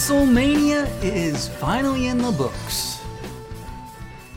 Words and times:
WrestleMania 0.00 0.88
is 1.04 1.46
finally 1.46 2.06
in 2.06 2.16
the 2.16 2.32
books. 2.32 3.02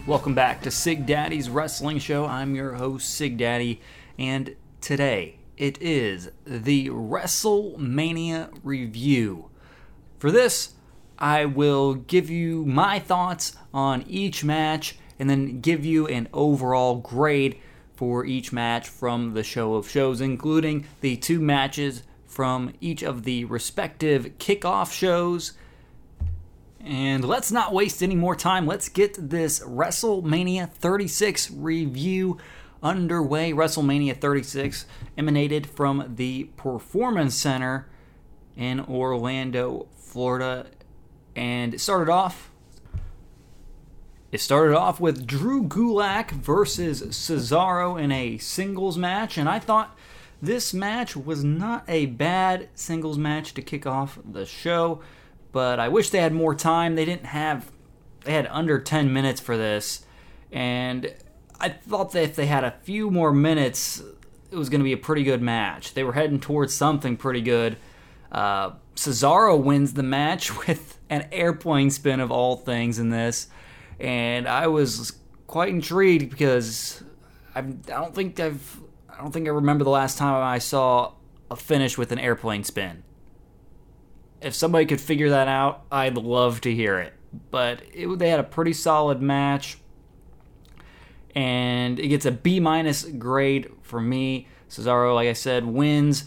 Welcome 0.05 0.35
back 0.35 0.61
to 0.63 0.69
Sig 0.69 1.05
Daddy's 1.05 1.49
Wrestling 1.49 1.99
Show. 1.99 2.25
I'm 2.25 2.53
your 2.53 2.73
host, 2.73 3.15
Sig 3.15 3.37
Daddy, 3.37 3.79
and 4.19 4.57
today 4.81 5.37
it 5.55 5.81
is 5.81 6.31
the 6.45 6.89
WrestleMania 6.89 8.53
review. 8.61 9.49
For 10.19 10.31
this, 10.31 10.73
I 11.17 11.45
will 11.45 11.93
give 11.93 12.29
you 12.29 12.65
my 12.65 12.99
thoughts 12.99 13.55
on 13.73 14.03
each 14.05 14.43
match 14.43 14.97
and 15.17 15.29
then 15.29 15.61
give 15.61 15.85
you 15.85 16.07
an 16.07 16.27
overall 16.33 16.95
grade 16.95 17.57
for 17.95 18.25
each 18.25 18.51
match 18.51 18.89
from 18.89 19.33
the 19.33 19.43
show 19.43 19.75
of 19.75 19.89
shows, 19.89 20.19
including 20.19 20.85
the 20.99 21.15
two 21.15 21.39
matches 21.39 22.03
from 22.33 22.73
each 22.81 23.03
of 23.03 23.23
the 23.23 23.45
respective 23.45 24.37
kickoff 24.39 24.91
shows. 24.91 25.53
And 26.79 27.23
let's 27.23 27.51
not 27.51 27.73
waste 27.73 28.01
any 28.01 28.15
more 28.15 28.35
time. 28.35 28.65
Let's 28.65 28.89
get 28.89 29.29
this 29.29 29.59
WrestleMania 29.61 30.69
36 30.69 31.51
review 31.51 32.39
underway. 32.81 33.53
WrestleMania 33.53 34.19
36 34.19 34.85
emanated 35.17 35.67
from 35.67 36.15
the 36.15 36.45
Performance 36.57 37.35
Center 37.35 37.87
in 38.57 38.79
Orlando, 38.81 39.87
Florida. 39.95 40.67
And 41.35 41.73
it 41.73 41.79
started 41.79 42.11
off 42.11 42.51
it 44.33 44.41
started 44.41 44.75
off 44.75 44.99
with 44.99 45.27
Drew 45.27 45.63
Gulak 45.63 46.31
versus 46.31 47.03
Cesaro 47.03 48.01
in 48.01 48.11
a 48.11 48.39
singles 48.39 48.97
match, 48.97 49.37
and 49.37 49.47
I 49.47 49.59
thought 49.59 49.95
this 50.43 50.73
match 50.73 51.15
was 51.15 51.43
not 51.43 51.83
a 51.87 52.07
bad 52.07 52.69
singles 52.75 53.17
match 53.17 53.53
to 53.53 53.61
kick 53.61 53.85
off 53.85 54.19
the 54.23 54.45
show, 54.45 55.01
but 55.51 55.79
I 55.79 55.89
wish 55.89 56.09
they 56.09 56.19
had 56.19 56.33
more 56.33 56.55
time. 56.55 56.95
They 56.95 57.05
didn't 57.05 57.27
have, 57.27 57.71
they 58.23 58.33
had 58.33 58.47
under 58.47 58.79
10 58.79 59.11
minutes 59.13 59.39
for 59.39 59.57
this, 59.57 60.05
and 60.51 61.13
I 61.59 61.69
thought 61.69 62.11
that 62.11 62.23
if 62.23 62.35
they 62.35 62.47
had 62.47 62.63
a 62.63 62.75
few 62.83 63.09
more 63.09 63.31
minutes, 63.31 64.01
it 64.51 64.55
was 64.55 64.69
going 64.69 64.81
to 64.81 64.85
be 64.85 64.93
a 64.93 64.97
pretty 64.97 65.23
good 65.23 65.41
match. 65.41 65.93
They 65.93 66.03
were 66.03 66.13
heading 66.13 66.39
towards 66.39 66.73
something 66.73 67.17
pretty 67.17 67.41
good. 67.41 67.77
Uh, 68.31 68.71
Cesaro 68.95 69.61
wins 69.61 69.93
the 69.93 70.03
match 70.03 70.67
with 70.67 70.99
an 71.09 71.27
airplane 71.31 71.89
spin 71.89 72.19
of 72.19 72.31
all 72.31 72.55
things 72.55 72.99
in 72.99 73.09
this 73.09 73.47
and 73.99 74.47
I 74.47 74.67
was 74.67 75.13
quite 75.47 75.69
intrigued 75.69 76.29
because 76.29 77.03
I, 77.55 77.59
I 77.59 77.61
don't 77.61 78.13
think 78.13 78.39
I've 78.39 78.79
don't 79.23 79.31
think 79.31 79.47
I 79.47 79.51
remember 79.51 79.83
the 79.83 79.89
last 79.89 80.17
time 80.17 80.35
I 80.35 80.59
saw 80.59 81.13
a 81.49 81.55
finish 81.55 81.97
with 81.97 82.11
an 82.11 82.19
airplane 82.19 82.63
spin. 82.63 83.03
If 84.41 84.53
somebody 84.53 84.85
could 84.85 85.01
figure 85.01 85.29
that 85.29 85.47
out, 85.47 85.85
I'd 85.91 86.17
love 86.17 86.61
to 86.61 86.73
hear 86.73 86.99
it. 86.99 87.13
But 87.49 87.81
it, 87.93 88.19
they 88.19 88.29
had 88.29 88.39
a 88.39 88.43
pretty 88.43 88.73
solid 88.73 89.21
match, 89.21 89.77
and 91.33 91.99
it 91.99 92.09
gets 92.09 92.25
a 92.25 92.31
B 92.31 92.59
minus 92.59 93.03
grade 93.05 93.71
for 93.81 93.99
me. 93.99 94.47
Cesaro, 94.69 95.15
like 95.15 95.29
I 95.29 95.33
said, 95.33 95.65
wins 95.65 96.25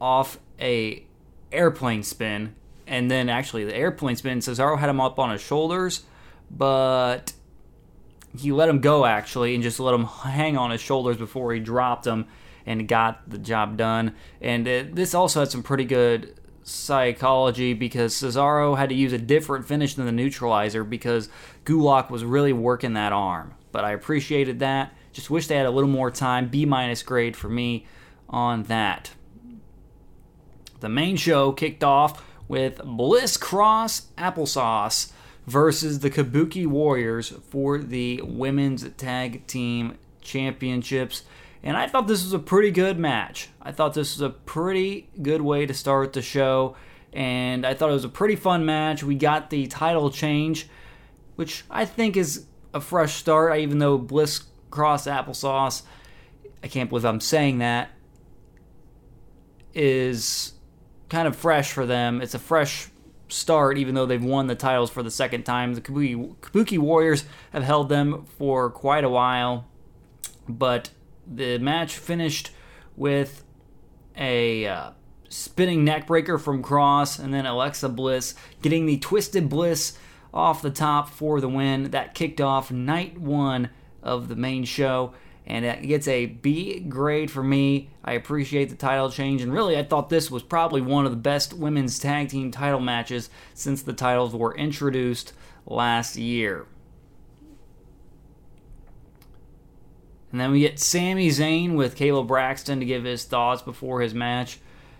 off 0.00 0.38
a 0.60 1.04
airplane 1.50 2.02
spin, 2.02 2.54
and 2.86 3.10
then 3.10 3.28
actually 3.28 3.64
the 3.64 3.74
airplane 3.74 4.16
spin. 4.16 4.38
Cesaro 4.38 4.78
had 4.78 4.88
him 4.88 5.00
up 5.00 5.18
on 5.18 5.30
his 5.30 5.40
shoulders 5.40 6.04
but 6.50 7.32
he 8.38 8.52
let 8.52 8.68
him 8.68 8.80
go 8.80 9.04
actually 9.04 9.54
and 9.54 9.62
just 9.62 9.80
let 9.80 9.94
him 9.94 10.04
hang 10.04 10.56
on 10.56 10.70
his 10.70 10.80
shoulders 10.80 11.16
before 11.16 11.52
he 11.52 11.60
dropped 11.60 12.06
him 12.06 12.26
and 12.64 12.88
got 12.88 13.28
the 13.28 13.38
job 13.38 13.76
done. 13.76 14.14
And 14.40 14.66
it, 14.66 14.94
this 14.94 15.14
also 15.14 15.40
had 15.40 15.50
some 15.50 15.62
pretty 15.62 15.84
good 15.84 16.38
psychology 16.62 17.74
because 17.74 18.12
Cesaro 18.14 18.76
had 18.76 18.88
to 18.88 18.94
use 18.94 19.12
a 19.12 19.18
different 19.18 19.66
finish 19.66 19.94
than 19.94 20.06
the 20.06 20.12
neutralizer 20.12 20.82
because 20.82 21.28
Gulak 21.64 22.10
was 22.10 22.24
really 22.24 22.52
working 22.52 22.94
that 22.94 23.12
arm. 23.12 23.54
But 23.70 23.84
I 23.84 23.92
appreciated 23.92 24.58
that. 24.58 24.92
Just 25.12 25.30
wish 25.30 25.46
they 25.46 25.56
had 25.56 25.66
a 25.66 25.70
little 25.70 25.88
more 25.88 26.10
time. 26.10 26.48
B 26.48 26.64
minus 26.66 27.02
grade 27.02 27.36
for 27.36 27.48
me 27.48 27.86
on 28.28 28.64
that. 28.64 29.12
The 30.80 30.88
main 30.88 31.16
show 31.16 31.52
kicked 31.52 31.84
off 31.84 32.24
with 32.48 32.82
Bliss 32.84 33.36
Cross 33.36 34.08
Applesauce 34.18 35.12
versus 35.46 36.00
the 36.00 36.10
Kabuki 36.10 36.66
Warriors 36.66 37.30
for 37.50 37.78
the 37.78 38.20
Women's 38.22 38.88
Tag 38.96 39.46
Team 39.46 39.96
Championships. 40.20 41.22
And 41.62 41.76
I 41.76 41.86
thought 41.86 42.06
this 42.06 42.24
was 42.24 42.32
a 42.32 42.38
pretty 42.38 42.70
good 42.70 42.98
match. 42.98 43.48
I 43.62 43.72
thought 43.72 43.94
this 43.94 44.16
was 44.16 44.20
a 44.20 44.30
pretty 44.30 45.08
good 45.20 45.40
way 45.40 45.66
to 45.66 45.74
start 45.74 46.12
the 46.12 46.22
show. 46.22 46.76
And 47.12 47.64
I 47.66 47.74
thought 47.74 47.90
it 47.90 47.94
was 47.94 48.04
a 48.04 48.10
pretty 48.10 48.36
fun 48.36 48.66
match. 48.66 49.02
We 49.02 49.14
got 49.14 49.50
the 49.50 49.66
title 49.66 50.10
change, 50.10 50.68
which 51.36 51.64
I 51.70 51.84
think 51.84 52.16
is 52.16 52.46
a 52.74 52.80
fresh 52.80 53.14
start, 53.14 53.58
even 53.58 53.78
though 53.78 53.98
Bliss 53.98 54.44
Cross 54.70 55.06
Applesauce, 55.06 55.82
I 56.62 56.68
can't 56.68 56.90
believe 56.90 57.04
I'm 57.04 57.20
saying 57.20 57.58
that, 57.58 57.90
is 59.72 60.52
kind 61.08 61.26
of 61.26 61.36
fresh 61.36 61.72
for 61.72 61.86
them. 61.86 62.20
It's 62.20 62.34
a 62.34 62.38
fresh 62.38 62.88
start, 63.28 63.78
even 63.78 63.94
though 63.94 64.06
they've 64.06 64.22
won 64.24 64.46
the 64.46 64.54
titles 64.54 64.90
for 64.90 65.02
the 65.02 65.10
second 65.10 65.44
time. 65.44 65.74
The 65.74 65.80
Kabuki, 65.80 66.36
Kabuki 66.36 66.78
Warriors 66.78 67.24
have 67.52 67.62
held 67.62 67.88
them 67.88 68.24
for 68.38 68.70
quite 68.70 69.04
a 69.04 69.08
while, 69.08 69.66
but 70.48 70.90
the 71.26 71.58
match 71.58 71.96
finished 71.96 72.50
with 72.96 73.44
a 74.16 74.66
uh, 74.66 74.90
spinning 75.28 75.84
neckbreaker 75.84 76.40
from 76.40 76.62
Cross, 76.62 77.18
and 77.18 77.34
then 77.34 77.46
Alexa 77.46 77.88
Bliss 77.88 78.34
getting 78.62 78.86
the 78.86 78.98
Twisted 78.98 79.48
Bliss 79.48 79.98
off 80.32 80.62
the 80.62 80.70
top 80.70 81.08
for 81.10 81.40
the 81.40 81.48
win. 81.48 81.90
That 81.90 82.14
kicked 82.14 82.40
off 82.40 82.70
night 82.70 83.18
one 83.18 83.70
of 84.02 84.28
the 84.28 84.36
main 84.36 84.64
show 84.64 85.14
and 85.46 85.64
it 85.64 85.82
gets 85.82 86.08
a 86.08 86.26
B 86.26 86.80
grade 86.80 87.30
for 87.30 87.42
me. 87.42 87.90
I 88.04 88.14
appreciate 88.14 88.68
the 88.68 88.76
title 88.76 89.10
change, 89.10 89.42
and 89.42 89.52
really, 89.52 89.78
I 89.78 89.84
thought 89.84 90.08
this 90.08 90.30
was 90.30 90.42
probably 90.42 90.80
one 90.80 91.04
of 91.04 91.12
the 91.12 91.16
best 91.16 91.52
women's 91.54 91.98
tag 91.98 92.30
team 92.30 92.50
title 92.50 92.80
matches 92.80 93.30
since 93.54 93.82
the 93.82 93.92
titles 93.92 94.34
were 94.34 94.56
introduced 94.56 95.32
last 95.64 96.16
year. 96.16 96.66
And 100.32 100.40
then 100.40 100.50
we 100.50 100.60
get 100.60 100.80
Sami 100.80 101.28
Zayn 101.28 101.76
with 101.76 101.96
Kayla 101.96 102.26
Braxton 102.26 102.80
to 102.80 102.84
give 102.84 103.04
his 103.04 103.24
thoughts 103.24 103.62
before 103.62 104.00
his 104.00 104.12
match. 104.12 104.58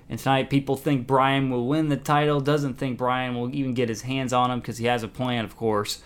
And 0.09 0.21
tonight, 0.21 0.49
people 0.49 0.77
think 0.77 1.07
Bryan 1.07 1.51
will 1.51 1.67
win 1.67 1.89
the 1.89 1.97
title. 1.97 2.41
Doesn't 2.41 2.75
think 2.75 2.97
Bryan 2.97 3.34
will 3.34 3.53
even 3.53 3.75
get 3.75 3.89
his 3.89 4.03
hands 4.03 4.33
on 4.33 4.53
him 4.53 4.61
because 4.61 4.78
he 4.78 4.87
has 4.87 5.03
a 5.03 5.09
plan, 5.09 5.45
of 5.45 5.57
course 5.57 6.01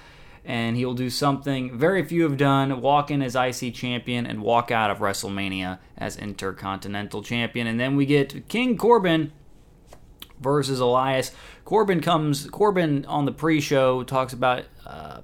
and 0.45 0.77
he 0.77 0.85
will 0.85 0.95
do 0.95 1.11
something 1.11 1.77
very 1.77 2.05
few 2.05 2.23
have 2.23 2.37
done 2.37 2.81
walk 2.81 3.11
in 3.11 3.23
as 3.23 3.37
IC 3.37 3.75
champion 3.75 4.27
and 4.27 4.43
walk 4.43 4.71
out 4.71 4.91
of 4.91 4.99
WrestleMania 4.99 5.79
as 5.97 6.17
Intercontinental 6.17 7.23
champion. 7.23 7.67
And 7.67 7.79
then 7.79 7.97
we 7.97 8.07
get 8.07 8.49
King 8.49 8.77
Corbin 8.77 9.33
versus 10.41 10.81
Elias. 10.81 11.33
Corbin 11.65 12.01
comes, 12.01 12.47
Corbin 12.47 13.05
on 13.05 13.27
the 13.27 13.33
pre 13.33 13.61
show 13.61 14.03
talks 14.03 14.33
about 14.33 14.65
uh, 14.87 15.21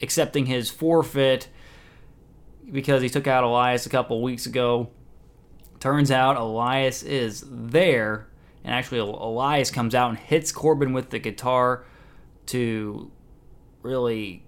accepting 0.00 0.46
his 0.46 0.70
forfeit 0.70 1.48
because 2.70 3.02
he 3.02 3.08
took 3.08 3.26
out 3.26 3.44
Elias 3.44 3.86
a 3.86 3.90
couple 3.90 4.22
weeks 4.22 4.46
ago. 4.46 4.90
Turns 5.80 6.10
out 6.10 6.36
Elias 6.36 7.02
is 7.02 7.44
there, 7.46 8.28
and 8.62 8.74
actually, 8.74 9.00
Elias 9.00 9.70
comes 9.70 9.94
out 9.94 10.08
and 10.08 10.18
hits 10.18 10.50
Corbin 10.50 10.94
with 10.94 11.10
the 11.10 11.18
guitar 11.18 11.84
to 12.46 13.10
really 13.84 14.44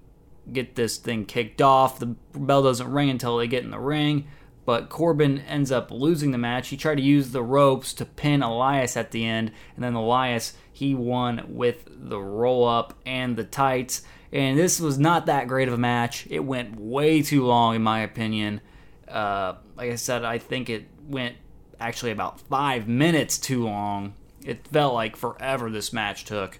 get 0.52 0.74
this 0.74 0.96
thing 0.96 1.24
kicked 1.24 1.60
off. 1.62 1.98
The 1.98 2.16
bell 2.34 2.62
doesn't 2.62 2.90
ring 2.90 3.10
until 3.10 3.36
they 3.36 3.46
get 3.46 3.64
in 3.64 3.70
the 3.70 3.78
ring, 3.78 4.26
but 4.64 4.88
Corbin 4.88 5.40
ends 5.40 5.70
up 5.70 5.90
losing 5.90 6.30
the 6.30 6.38
match. 6.38 6.68
He 6.68 6.76
tried 6.76 6.96
to 6.96 7.02
use 7.02 7.30
the 7.30 7.42
ropes 7.42 7.92
to 7.94 8.04
pin 8.04 8.42
Elias 8.42 8.96
at 8.96 9.10
the 9.10 9.24
end, 9.24 9.52
and 9.74 9.84
then 9.84 9.94
Elias 9.94 10.54
he 10.72 10.94
won 10.94 11.44
with 11.48 11.84
the 11.88 12.20
roll 12.20 12.66
up 12.66 12.94
and 13.06 13.36
the 13.36 13.44
tights. 13.44 14.02
And 14.32 14.58
this 14.58 14.80
was 14.80 14.98
not 14.98 15.26
that 15.26 15.48
great 15.48 15.68
of 15.68 15.74
a 15.74 15.78
match. 15.78 16.26
It 16.28 16.40
went 16.40 16.78
way 16.78 17.22
too 17.22 17.46
long, 17.46 17.76
in 17.76 17.82
my 17.82 18.00
opinion. 18.00 18.60
Uh, 19.08 19.54
like 19.76 19.90
I 19.90 19.94
said, 19.94 20.24
I 20.24 20.38
think 20.38 20.68
it 20.68 20.88
went 21.08 21.36
actually 21.80 22.10
about 22.10 22.40
five 22.40 22.88
minutes 22.88 23.38
too 23.38 23.64
long. 23.64 24.14
It 24.44 24.66
felt 24.68 24.94
like 24.94 25.16
forever 25.16 25.70
this 25.70 25.92
match 25.92 26.24
took. 26.24 26.58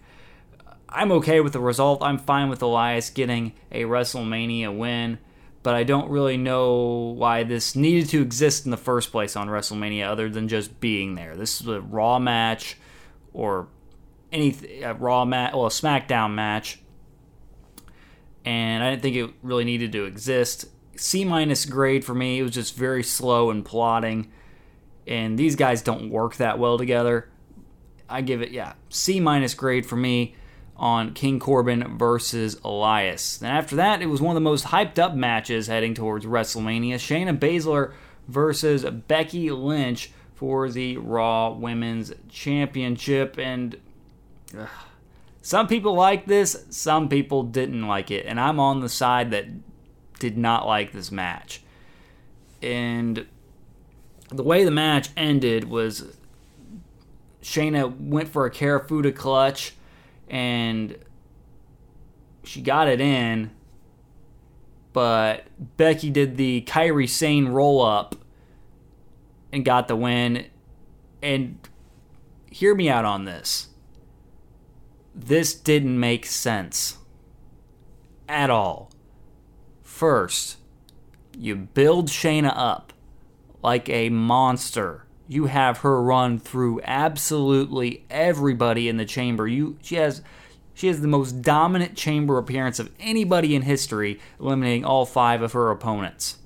I'm 0.89 1.13
okay 1.13 1.41
with 1.41 1.53
the 1.53 1.61
result. 1.61 2.03
I'm 2.03 2.19
fine 2.19 2.49
with 2.49 2.63
Elias 2.63 3.11
getting 3.11 3.53
a 3.73 3.83
WrestleMania 3.83 4.77
win, 4.77 5.19
but 5.63 5.75
I 5.75 5.83
don't 5.83 6.11
really 6.11 6.37
know 6.37 7.15
why 7.17 7.43
this 7.43 7.75
needed 7.75 8.09
to 8.11 8.23
exist 8.23 8.65
in 8.65 8.71
the 8.71 8.77
first 8.77 9.11
place 9.11 9.35
on 9.37 9.49
WrestleMania 9.49 10.07
other 10.07 10.29
than 10.29 10.49
just 10.49 10.81
being 10.81 11.17
there. 11.17 11.37
This 11.37 11.61
is 11.61 11.67
a 11.67 11.81
Raw 11.81 12.19
match 12.19 12.77
or 13.33 13.69
any 14.33 14.57
Raw 14.99 15.25
match, 15.25 15.55
well, 15.55 15.67
a 15.67 15.71
SmackDown 15.71 16.35
match, 16.35 16.81
and 18.45 18.85
I 18.85 18.91
didn't 18.91 19.03
think 19.03 19.17
it 19.17 19.31
really 19.43 19.65
needed 19.65 19.93
to 19.93 20.05
exist. 20.05 20.67
C 20.95 21.25
minus 21.25 21.65
grade 21.65 22.05
for 22.05 22.15
me. 22.15 22.39
It 22.39 22.43
was 22.43 22.53
just 22.53 22.77
very 22.77 23.03
slow 23.03 23.51
and 23.51 23.65
plotting, 23.65 24.31
and 25.07 25.37
these 25.37 25.57
guys 25.57 25.83
don't 25.83 26.11
work 26.11 26.37
that 26.37 26.59
well 26.59 26.79
together. 26.79 27.29
I 28.09 28.21
give 28.21 28.41
it 28.41 28.53
yeah 28.53 28.75
C 28.89 29.19
minus 29.19 29.53
grade 29.55 29.85
for 29.85 29.97
me 29.97 30.37
on 30.79 31.15
King 31.15 31.39
Corbin 31.39 31.97
versus 31.97 32.61
Elias. 32.63 33.41
And 33.41 33.51
after 33.51 33.77
that, 33.77 34.03
it 34.03 34.07
was 34.07 34.21
one 34.21 34.37
of 34.37 34.43
the 34.43 34.49
most 34.49 34.67
hyped 34.67 34.99
up 34.99 35.15
matches 35.15 35.67
heading 35.67 35.95
towards 35.95 36.27
WrestleMania 36.27 36.97
Shayna 36.97 37.39
Baszler 37.39 37.93
versus 38.29 38.85
Becky 38.85 39.51
Lynch 39.51 40.11
for 40.35 40.71
the 40.71 40.99
Raw 40.99 41.53
Women's 41.53 42.13
Championship. 42.29 43.39
And 43.39 43.77
ugh, 44.57 44.69
some 45.41 45.67
people 45.67 45.95
like 45.95 46.27
this, 46.27 46.65
some 46.71 47.09
people 47.09 47.43
didn't 47.45 47.87
like 47.87 48.11
it. 48.11 48.27
And 48.27 48.39
I'm 48.39 48.61
on 48.61 48.81
the 48.81 48.89
side 48.89 49.31
that 49.31 49.47
did 50.19 50.37
not 50.37 50.67
like 50.67 50.93
this 50.93 51.11
match. 51.11 51.63
And 52.63 53.27
the 54.31 54.43
way 54.43 54.65
the 54.65 54.71
match 54.71 55.09
ended 55.17 55.65
was 55.71 56.17
Shayna 57.43 57.97
went 57.99 58.29
for 58.29 58.45
a 58.45 58.51
Kirifuda 58.51 59.15
clutch 59.15 59.75
and 60.29 60.97
she 62.45 62.61
got 62.63 62.89
it 62.89 63.01
in, 63.01 63.51
but 64.93 65.47
Becky 65.77 66.11
did 66.11 66.37
the 66.37 66.63
Kairi 66.63 67.09
Sane 67.09 67.49
roll 67.49 67.83
up 67.83 68.17
and 69.53 69.65
got 69.65 69.89
the 69.89 69.97
win. 69.97 70.47
And 71.23 71.59
hear 72.51 72.75
me 72.75 72.89
out 72.89 73.05
on 73.05 73.25
this. 73.25 73.69
This 75.15 75.55
didn't 75.55 75.99
make 75.99 76.27
sense 76.27 76.99
at 78.29 78.51
all. 78.51 78.91
First, 79.83 80.59
you 81.37 81.57
build 81.57 82.09
Shayna 82.09 82.53
up 82.55 82.93
like 83.63 83.89
a 83.89 84.11
monster 84.11 85.06
you 85.29 85.47
have 85.47 85.79
her 85.79 86.03
run 86.03 86.39
through 86.39 86.81
absolutely 86.85 88.05
everybody 88.11 88.89
in 88.89 88.97
the 88.97 89.05
chamber. 89.05 89.49
You 89.49 89.79
she 89.83 89.97
has 89.97 90.23
she 90.75 90.89
has 90.89 91.01
the 91.01 91.09
most 91.09 91.43
dominant 91.43 91.97
chamber 91.97 92.39
appearance 92.39 92.79
of 92.79 92.93
anybody 93.01 93.55
in 93.55 93.63
history, 93.63 94.21
eliminating 94.39 94.85
all 94.85 95.07
five 95.07 95.43
of 95.43 95.53
her 95.53 95.71
opponents. 95.71 96.39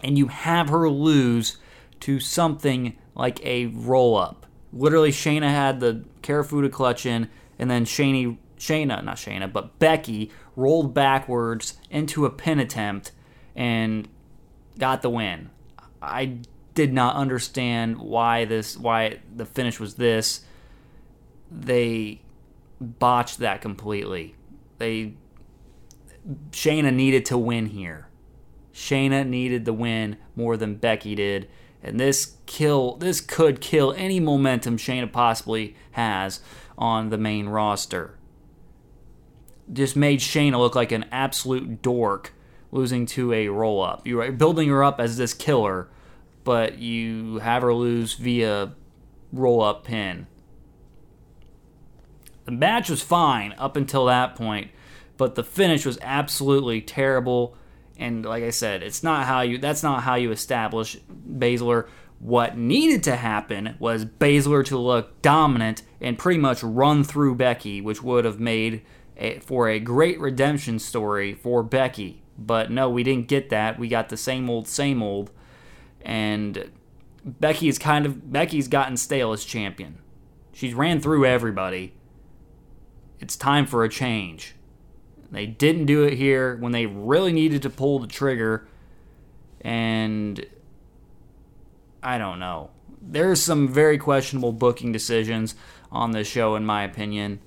And 0.00 0.16
you 0.16 0.28
have 0.28 0.68
her 0.68 0.88
lose 0.88 1.58
to 2.00 2.20
something 2.20 2.96
like 3.16 3.44
a 3.44 3.66
roll 3.66 4.16
up. 4.16 4.46
Literally, 4.72 5.10
Shayna 5.10 5.48
had 5.48 5.80
the 5.80 6.04
Kirifuda 6.22 6.70
clutch 6.70 7.04
in, 7.04 7.28
and 7.58 7.68
then 7.68 7.84
Shayna, 7.84 8.38
Shayna, 8.58 9.02
not 9.02 9.16
Shayna, 9.16 9.52
but 9.52 9.80
Becky 9.80 10.30
rolled 10.54 10.94
backwards 10.94 11.78
into 11.90 12.26
a 12.26 12.30
pin 12.30 12.60
attempt 12.60 13.10
and 13.56 14.06
got 14.78 15.02
the 15.02 15.10
win. 15.10 15.50
I 16.00 16.38
did 16.78 16.92
not 16.92 17.16
understand 17.16 17.98
why 17.98 18.44
this 18.44 18.78
why 18.78 19.18
the 19.34 19.44
finish 19.44 19.80
was 19.80 19.96
this. 19.96 20.44
They 21.50 22.20
botched 22.80 23.38
that 23.40 23.60
completely. 23.60 24.36
They 24.78 25.14
Shayna 26.52 26.94
needed 26.94 27.24
to 27.26 27.36
win 27.36 27.66
here. 27.66 28.06
Shayna 28.72 29.26
needed 29.26 29.64
the 29.64 29.72
win 29.72 30.18
more 30.36 30.56
than 30.56 30.76
Becky 30.76 31.16
did. 31.16 31.48
And 31.82 31.98
this 31.98 32.36
kill 32.46 32.94
this 32.98 33.20
could 33.20 33.60
kill 33.60 33.92
any 33.94 34.20
momentum 34.20 34.76
Shayna 34.76 35.10
possibly 35.10 35.74
has 35.90 36.38
on 36.78 37.10
the 37.10 37.18
main 37.18 37.48
roster. 37.48 38.16
Just 39.72 39.96
made 39.96 40.20
Shayna 40.20 40.58
look 40.58 40.76
like 40.76 40.92
an 40.92 41.06
absolute 41.10 41.82
dork 41.82 42.34
losing 42.70 43.04
to 43.06 43.32
a 43.32 43.48
roll 43.48 43.82
up. 43.82 44.06
You're 44.06 44.30
building 44.30 44.68
her 44.68 44.84
up 44.84 45.00
as 45.00 45.16
this 45.16 45.34
killer 45.34 45.88
but 46.48 46.78
you 46.78 47.40
have 47.40 47.60
her 47.60 47.74
lose 47.74 48.14
via 48.14 48.72
roll 49.34 49.60
up 49.60 49.84
pin. 49.84 50.26
The 52.46 52.52
match 52.52 52.88
was 52.88 53.02
fine 53.02 53.54
up 53.58 53.76
until 53.76 54.06
that 54.06 54.34
point, 54.34 54.70
but 55.18 55.34
the 55.34 55.44
finish 55.44 55.84
was 55.84 55.98
absolutely 56.00 56.80
terrible. 56.80 57.54
And 57.98 58.24
like 58.24 58.44
I 58.44 58.48
said, 58.48 58.82
it's 58.82 59.02
not 59.02 59.26
how 59.26 59.42
you 59.42 59.58
that's 59.58 59.82
not 59.82 60.04
how 60.04 60.14
you 60.14 60.30
establish 60.30 60.96
Baszler. 61.06 61.86
What 62.18 62.56
needed 62.56 63.02
to 63.02 63.16
happen 63.16 63.76
was 63.78 64.06
Baszler 64.06 64.64
to 64.68 64.78
look 64.78 65.20
dominant 65.20 65.82
and 66.00 66.18
pretty 66.18 66.40
much 66.40 66.62
run 66.62 67.04
through 67.04 67.34
Becky, 67.34 67.82
which 67.82 68.02
would 68.02 68.24
have 68.24 68.40
made 68.40 68.80
for 69.42 69.68
a 69.68 69.78
great 69.78 70.18
redemption 70.18 70.78
story 70.78 71.34
for 71.34 71.62
Becky. 71.62 72.22
But 72.38 72.70
no, 72.70 72.88
we 72.88 73.02
didn't 73.02 73.28
get 73.28 73.50
that. 73.50 73.78
We 73.78 73.88
got 73.88 74.08
the 74.08 74.16
same 74.16 74.48
old, 74.48 74.66
same 74.66 75.02
old 75.02 75.30
and 76.02 76.70
Becky's 77.24 77.78
kind 77.78 78.06
of 78.06 78.32
Becky's 78.32 78.68
gotten 78.68 78.96
stale 78.96 79.32
as 79.32 79.44
champion. 79.44 79.98
She's 80.52 80.74
ran 80.74 81.00
through 81.00 81.26
everybody. 81.26 81.94
It's 83.20 83.36
time 83.36 83.66
for 83.66 83.84
a 83.84 83.88
change. 83.88 84.54
They 85.30 85.46
didn't 85.46 85.86
do 85.86 86.04
it 86.04 86.14
here 86.14 86.56
when 86.56 86.72
they 86.72 86.86
really 86.86 87.32
needed 87.32 87.62
to 87.62 87.70
pull 87.70 87.98
the 87.98 88.06
trigger 88.06 88.66
and 89.60 90.44
I 92.02 92.16
don't 92.18 92.38
know. 92.38 92.70
There's 93.00 93.42
some 93.42 93.68
very 93.68 93.98
questionable 93.98 94.52
booking 94.52 94.92
decisions 94.92 95.54
on 95.90 96.12
this 96.12 96.26
show 96.26 96.56
in 96.56 96.64
my 96.64 96.82
opinion. 96.84 97.40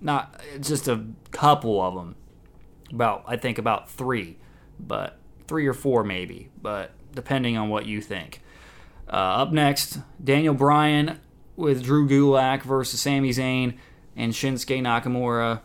Not 0.00 0.40
just 0.60 0.88
a 0.88 1.06
couple 1.30 1.82
of 1.82 1.94
them. 1.94 2.16
About 2.90 3.24
I 3.26 3.36
think 3.36 3.58
about 3.58 3.90
3, 3.90 4.38
but 4.78 5.18
3 5.48 5.66
or 5.66 5.74
4 5.74 6.04
maybe, 6.04 6.50
but 6.62 6.92
depending 7.14 7.56
on 7.56 7.68
what 7.68 7.86
you 7.86 8.00
think. 8.00 8.40
Uh, 9.08 9.42
up 9.42 9.52
next, 9.52 9.98
Daniel 10.22 10.54
Bryan 10.54 11.20
with 11.56 11.84
Drew 11.84 12.08
Gulak 12.08 12.62
versus 12.62 13.00
Sami 13.00 13.30
Zayn 13.30 13.76
and 14.16 14.32
Shinsuke 14.32 14.80
Nakamura 14.80 15.60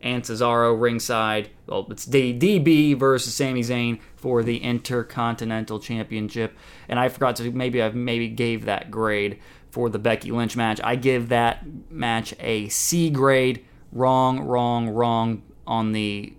and 0.00 0.22
Cesaro 0.22 0.80
ringside. 0.80 1.50
Well, 1.66 1.86
it's 1.90 2.06
DB 2.06 2.96
versus 2.96 3.34
Sami 3.34 3.62
Zayn 3.62 4.00
for 4.16 4.42
the 4.42 4.58
Intercontinental 4.58 5.80
Championship. 5.80 6.56
And 6.88 6.98
I 6.98 7.08
forgot 7.08 7.36
to 7.36 7.50
maybe 7.50 7.82
I 7.82 7.90
maybe 7.90 8.28
gave 8.28 8.64
that 8.66 8.90
grade 8.90 9.40
for 9.70 9.90
the 9.90 9.98
Becky 9.98 10.30
Lynch 10.30 10.56
match. 10.56 10.80
I 10.82 10.96
give 10.96 11.28
that 11.28 11.64
match 11.90 12.34
a 12.40 12.68
C 12.68 13.10
grade. 13.10 13.64
Wrong, 13.92 14.40
wrong, 14.40 14.90
wrong 14.90 15.42
on 15.66 15.92
the 15.92 16.34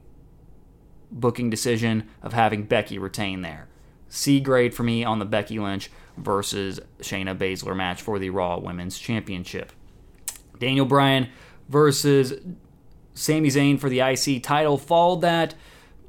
booking 1.12 1.50
decision 1.50 2.08
of 2.22 2.34
having 2.34 2.64
Becky 2.64 2.98
retain 2.98 3.42
there. 3.42 3.68
C 4.08 4.40
grade 4.40 4.74
for 4.74 4.84
me 4.84 5.04
on 5.04 5.20
the 5.20 5.26
Becky 5.26 5.60
Lynch 5.60 5.92
versus 6.18 6.80
Shayna 7.00 7.38
Baszler 7.38 7.76
match 7.76 8.02
for 8.02 8.20
the 8.20 8.30
Raw 8.30 8.58
Women's 8.58 8.98
Championship. 8.98 9.72
Daniel 10.60 10.86
Bryan 10.86 11.30
versus 11.70 12.34
Sami 13.14 13.50
Zayn 13.50 13.80
for 13.80 13.90
the 13.90 14.02
IC 14.02 14.44
title. 14.44 14.78
Followed 14.78 15.22
that, 15.22 15.56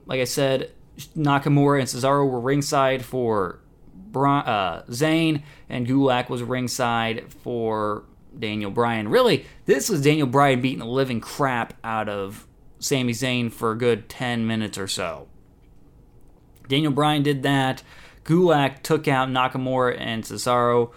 like 0.06 0.20
I 0.20 0.24
said, 0.24 0.72
Nakamura 1.16 1.80
and 1.80 1.88
Cesaro 1.88 2.28
were 2.28 2.40
ringside 2.40 3.04
for 3.04 3.60
Brian, 3.94 4.46
uh, 4.46 4.84
Zayn, 4.88 5.42
and 5.68 5.86
Gulak 5.86 6.28
was 6.28 6.42
ringside 6.42 7.32
for 7.32 8.04
Daniel 8.36 8.70
Bryan. 8.70 9.08
Really, 9.08 9.46
this 9.66 9.88
was 9.88 10.02
Daniel 10.02 10.26
Bryan 10.26 10.60
beating 10.60 10.80
the 10.80 10.86
living 10.86 11.20
crap 11.20 11.74
out 11.84 12.08
of 12.08 12.46
Sami 12.80 13.12
Zayn 13.12 13.52
for 13.52 13.70
a 13.70 13.78
good 13.78 14.08
10 14.08 14.46
minutes 14.46 14.76
or 14.76 14.88
so. 14.88 15.28
Daniel 16.66 16.92
Bryan 16.92 17.22
did 17.22 17.42
that. 17.42 17.82
Gulak 18.24 18.82
took 18.82 19.06
out 19.06 19.28
Nakamura 19.28 19.96
and 19.98 20.24
Cesaro 20.24 20.92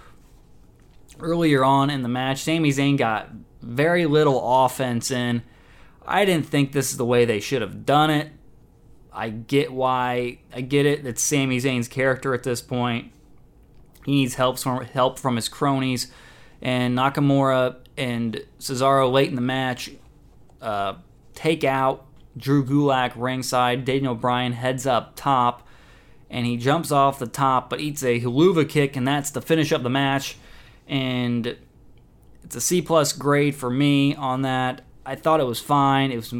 earlier 1.19 1.63
on 1.63 1.89
in 1.89 2.01
the 2.01 2.09
match. 2.09 2.39
Sami 2.39 2.69
Zayn 2.69 2.97
got 2.97 3.29
very 3.61 4.05
little 4.05 4.65
offense 4.65 5.11
in. 5.11 5.43
I 6.05 6.25
didn't 6.25 6.47
think 6.47 6.71
this 6.71 6.91
is 6.91 6.97
the 6.97 7.05
way 7.05 7.25
they 7.25 7.39
should 7.39 7.61
have 7.61 7.85
done 7.85 8.09
it. 8.09 8.31
I 9.11 9.29
get 9.29 9.71
why. 9.71 10.39
I 10.53 10.61
get 10.61 10.85
it. 10.85 11.05
It's 11.05 11.21
Sami 11.21 11.57
Zayn's 11.57 11.87
character 11.87 12.33
at 12.33 12.43
this 12.43 12.61
point. 12.61 13.11
He 14.05 14.11
needs 14.13 14.35
help 14.35 14.59
from 14.59 14.83
help 14.85 15.17
from 15.17 15.35
his 15.35 15.47
cronies, 15.47 16.11
and 16.61 16.97
Nakamura 16.97 17.77
and 17.95 18.43
Cesaro 18.59 19.09
late 19.11 19.29
in 19.29 19.35
the 19.35 19.41
match 19.41 19.91
uh, 20.61 20.95
take 21.33 21.63
out 21.63 22.05
Drew 22.37 22.65
Gulak 22.65 23.13
ringside. 23.15 23.85
Daniel 23.85 24.15
Bryan 24.15 24.53
heads 24.53 24.85
up 24.85 25.13
top, 25.15 25.67
and 26.29 26.45
he 26.45 26.57
jumps 26.57 26.91
off 26.91 27.19
the 27.19 27.27
top, 27.27 27.69
but 27.69 27.79
eats 27.79 28.03
a 28.03 28.19
Helluva 28.19 28.67
kick, 28.67 28.95
and 28.95 29.07
that's 29.07 29.31
to 29.31 29.41
finish 29.41 29.71
up 29.71 29.83
the 29.83 29.89
match. 29.89 30.37
And 30.87 31.57
it's 32.43 32.55
a 32.55 32.61
C 32.61 32.81
plus 32.81 33.13
grade 33.13 33.55
for 33.55 33.69
me 33.69 34.15
on 34.15 34.41
that. 34.41 34.81
I 35.05 35.15
thought 35.15 35.39
it 35.39 35.45
was 35.45 35.59
fine. 35.59 36.11
It 36.11 36.15
was 36.15 36.33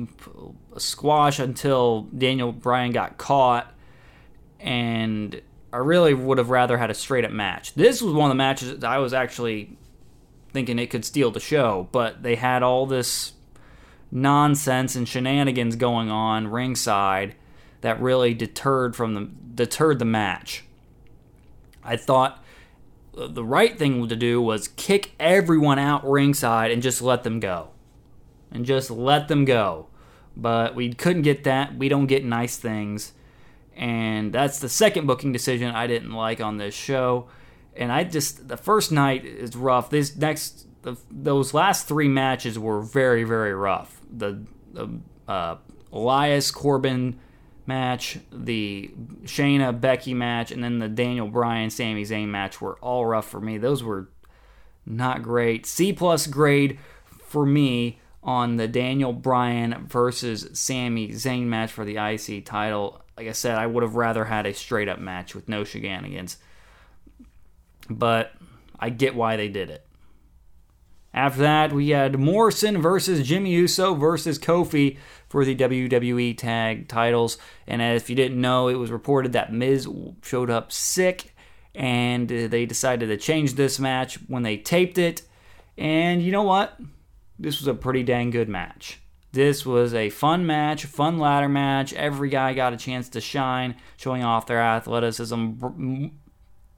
a 0.74 0.80
squash 0.80 1.40
until 1.40 2.04
Daniel 2.18 2.52
Bryan 2.52 2.92
got 2.92 3.18
caught, 3.18 3.74
and 4.60 5.42
I 5.72 5.78
really 5.78 6.14
would 6.14 6.38
have 6.38 6.50
rather 6.50 6.78
had 6.78 6.90
a 6.90 6.94
straight 6.94 7.26
up 7.26 7.32
match. 7.32 7.74
This 7.74 8.02
was 8.02 8.14
one 8.14 8.30
of 8.30 8.32
the 8.32 8.36
matches 8.36 8.84
I 8.84 9.00
was 9.00 9.14
actually 9.14 9.78
thinking 10.54 10.80
it 10.80 10.92
could 10.92 11.04
steal 11.04 11.32
the 11.32 11.40
show, 11.40 11.90
but 11.92 12.24
they 12.24 12.36
had 12.36 12.64
all 12.64 12.86
this 12.86 13.34
nonsense 14.14 14.96
and 14.96 15.10
shenanigans 15.10 15.76
going 15.76 16.12
on 16.12 16.48
ringside 16.48 17.36
that 17.82 18.00
really 18.00 18.34
deterred 18.34 18.96
from 18.96 19.16
the 19.16 19.30
deterred 19.56 20.00
the 20.00 20.06
match. 20.06 20.64
I 21.84 21.98
thought 21.98 22.44
the 23.16 23.44
right 23.44 23.78
thing 23.78 24.08
to 24.08 24.16
do 24.16 24.42
was 24.42 24.70
kick 24.70 25.12
everyone 25.20 25.80
out 25.80 26.10
ringside 26.10 26.72
and 26.72 26.82
just 26.82 27.02
let 27.02 27.24
them 27.24 27.40
go. 27.40 27.70
And 28.52 28.66
just 28.66 28.92
let 28.92 29.28
them 29.28 29.46
go. 29.46 29.88
But 30.38 30.76
we 30.76 30.94
couldn't 30.94 31.24
get 31.24 31.44
that. 31.44 31.76
We 31.76 31.90
don't 31.90 32.06
get 32.06 32.24
nice 32.24 32.58
things. 32.58 33.14
And 33.76 34.32
that's 34.32 34.60
the 34.60 34.70
second 34.70 35.08
booking 35.08 35.32
decision 35.32 35.74
I 35.74 35.88
didn't 35.88 36.12
like 36.12 36.40
on 36.40 36.58
this 36.58 36.76
show. 36.76 37.28
And 37.76 37.92
I 37.92 38.04
just, 38.04 38.48
the 38.48 38.58
first 38.58 38.92
night 38.92 39.26
is 39.26 39.56
rough. 39.56 39.90
This 39.90 40.16
next, 40.16 40.68
the, 40.84 40.96
those 41.10 41.54
last 41.54 41.88
three 41.88 42.08
matches 42.08 42.60
were 42.60 42.82
very, 42.82 43.24
very 43.24 43.54
rough. 43.54 44.00
The, 44.12 44.46
the 44.72 45.00
uh, 45.28 45.56
Elias 45.92 46.52
Corbin 46.52 47.20
match, 47.66 48.20
the 48.32 48.94
Shayna 49.24 49.80
Becky 49.80 50.14
match, 50.14 50.52
and 50.52 50.64
then 50.64 50.80
the 50.80 50.90
Daniel 50.90 51.28
Bryan 51.28 51.70
Sami 51.70 52.04
Zayn 52.04 52.28
match 52.28 52.62
were 52.62 52.78
all 52.80 53.06
rough 53.06 53.28
for 53.28 53.40
me. 53.40 53.58
Those 53.58 53.84
were 53.84 54.10
not 54.86 55.24
great. 55.24 55.66
C 55.66 55.94
plus 55.94 56.28
grade 56.28 56.78
for 57.26 57.46
me 57.46 58.00
on 58.22 58.58
the 58.58 58.68
Daniel 58.68 59.14
Bryan 59.14 59.88
versus 59.88 60.50
Sami 60.54 61.10
Zayn 61.10 61.46
match 61.46 61.72
for 61.72 61.86
the 61.86 61.98
IC 61.98 62.46
title. 62.46 63.02
Like 63.18 63.28
I 63.28 63.32
said, 63.32 63.58
I 63.58 63.68
would 63.68 63.84
have 63.84 63.96
rather 63.96 64.26
had 64.26 64.46
a 64.46 64.54
straight 64.54 64.90
up 64.90 65.00
match 65.00 65.34
with 65.34 65.48
no 65.48 65.64
shenanigans. 65.64 66.38
But 67.90 68.34
I 68.80 68.90
get 68.90 69.16
why 69.16 69.38
they 69.38 69.50
did 69.50 69.70
it. 69.70 69.86
After 71.14 71.42
that, 71.42 71.72
we 71.74 71.90
had 71.90 72.18
Morrison 72.18 72.82
versus 72.82 73.28
Jimmy 73.28 73.52
Uso 73.52 73.94
versus 73.94 74.40
Kofi 74.40 74.98
for 75.30 75.46
the 75.46 75.56
WWE 75.56 76.36
Tag 76.38 76.88
titles. 76.88 77.38
And 77.68 77.82
if 77.82 78.10
you 78.10 78.16
didn't 78.16 78.42
know, 78.42 78.68
it 78.68 78.76
was 78.76 78.92
reported 78.92 79.34
that 79.34 79.54
Miz 79.54 79.88
showed 80.24 80.50
up 80.50 80.72
sick 80.72 81.36
and 81.76 82.28
they 82.28 82.66
decided 82.66 83.08
to 83.08 83.18
change 83.18 83.54
this 83.54 83.80
match 83.80 84.16
when 84.28 84.44
they 84.44 84.58
taped 84.58 84.98
it. 84.98 85.22
And 85.78 86.22
you 86.22 86.32
know 86.32 86.44
what? 86.44 86.80
This 87.38 87.60
was 87.60 87.68
a 87.68 87.74
pretty 87.74 88.04
dang 88.04 88.30
good 88.30 88.50
match. 88.50 89.00
This 89.32 89.66
was 89.66 89.96
a 89.96 90.12
fun 90.12 90.46
match, 90.46 90.86
fun 90.86 91.18
ladder 91.18 91.50
match. 91.50 91.94
Every 91.94 92.30
guy 92.30 92.54
got 92.54 92.74
a 92.74 92.78
chance 92.78 93.10
to 93.10 93.22
shine, 93.22 93.76
showing 93.98 94.24
off 94.24 94.46
their 94.46 94.62
athleticism. 94.62 95.54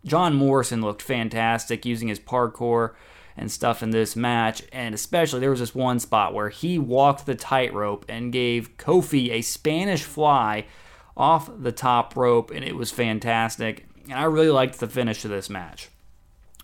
John 0.05 0.35
Morrison 0.35 0.81
looked 0.81 1.01
fantastic 1.01 1.85
using 1.85 2.07
his 2.07 2.19
parkour 2.19 2.93
and 3.37 3.51
stuff 3.51 3.83
in 3.83 3.91
this 3.91 4.15
match. 4.15 4.63
And 4.71 4.95
especially, 4.95 5.39
there 5.39 5.49
was 5.49 5.59
this 5.59 5.75
one 5.75 5.99
spot 5.99 6.33
where 6.33 6.49
he 6.49 6.79
walked 6.79 7.25
the 7.25 7.35
tightrope 7.35 8.05
and 8.07 8.31
gave 8.31 8.77
Kofi 8.77 9.31
a 9.31 9.41
Spanish 9.41 10.03
fly 10.03 10.65
off 11.17 11.49
the 11.57 11.71
top 11.71 12.15
rope, 12.15 12.51
and 12.51 12.63
it 12.63 12.75
was 12.75 12.91
fantastic. 12.91 13.85
And 14.05 14.19
I 14.19 14.23
really 14.23 14.49
liked 14.49 14.79
the 14.79 14.87
finish 14.87 15.23
of 15.25 15.31
this 15.31 15.49
match, 15.49 15.89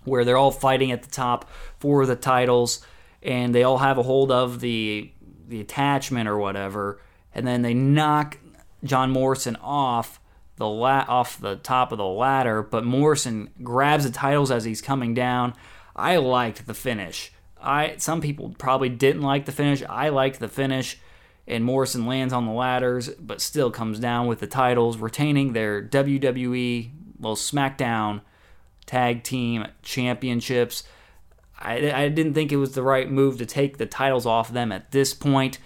where 0.03 0.25
they're 0.25 0.37
all 0.37 0.51
fighting 0.51 0.91
at 0.91 1.03
the 1.03 1.11
top 1.11 1.49
for 1.79 2.05
the 2.05 2.15
titles, 2.15 2.85
and 3.23 3.53
they 3.55 3.63
all 3.63 3.79
have 3.79 3.97
a 3.97 4.03
hold 4.03 4.31
of 4.31 4.59
the 4.59 5.11
the 5.47 5.59
attachment 5.59 6.29
or 6.29 6.37
whatever, 6.37 7.01
and 7.35 7.45
then 7.45 7.61
they 7.61 7.73
knock 7.73 8.37
John 8.85 9.11
Morrison 9.11 9.57
off 9.57 10.21
the 10.55 10.67
la- 10.67 11.05
off 11.07 11.39
the 11.39 11.55
top 11.57 11.91
of 11.91 11.97
the 11.97 12.05
ladder, 12.05 12.61
but 12.61 12.85
Morrison 12.85 13.49
grabs 13.61 14.03
the 14.03 14.11
titles 14.11 14.51
as 14.51 14.63
he's 14.63 14.81
coming 14.81 15.13
down. 15.13 15.53
I 15.95 16.17
liked 16.17 16.65
the 16.65 16.73
finish. 16.73 17.31
I 17.61 17.95
some 17.97 18.21
people 18.21 18.55
probably 18.57 18.89
didn't 18.89 19.21
like 19.21 19.45
the 19.45 19.51
finish. 19.51 19.83
I 19.87 20.09
liked 20.09 20.39
the 20.39 20.47
finish, 20.47 20.97
and 21.47 21.63
Morrison 21.63 22.05
lands 22.05 22.33
on 22.33 22.45
the 22.45 22.51
ladders, 22.51 23.09
but 23.09 23.41
still 23.41 23.71
comes 23.71 23.99
down 23.99 24.27
with 24.27 24.39
the 24.39 24.47
titles, 24.47 24.97
retaining 24.97 25.53
their 25.53 25.81
WWE, 25.81 26.91
well 27.19 27.35
SmackDown 27.35 28.21
Tag 28.85 29.23
Team 29.23 29.67
Championships. 29.83 30.83
I, 31.59 31.91
I 31.91 32.09
didn't 32.09 32.33
think 32.33 32.51
it 32.51 32.57
was 32.57 32.73
the 32.73 32.83
right 32.83 33.09
move 33.09 33.37
to 33.37 33.45
take 33.45 33.77
the 33.77 33.85
titles 33.85 34.25
off 34.25 34.51
them 34.51 34.71
at 34.71 34.91
this 34.91 35.13
point. 35.13 35.59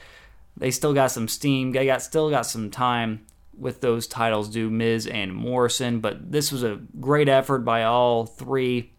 They 0.57 0.71
still 0.71 0.93
got 0.93 1.11
some 1.11 1.27
steam. 1.27 1.71
They 1.71 1.85
got 1.85 2.01
still 2.01 2.29
got 2.29 2.45
some 2.45 2.69
time 2.69 3.25
with 3.57 3.79
those 3.79 4.05
titles 4.05 4.49
due 4.49 4.69
Miz 4.69 5.07
and 5.07 5.33
Morrison, 5.33 6.01
but 6.01 6.31
this 6.31 6.51
was 6.51 6.63
a 6.63 6.81
great 6.99 7.29
effort 7.29 7.59
by 7.59 7.83
all 7.83 8.25
three 8.25 8.91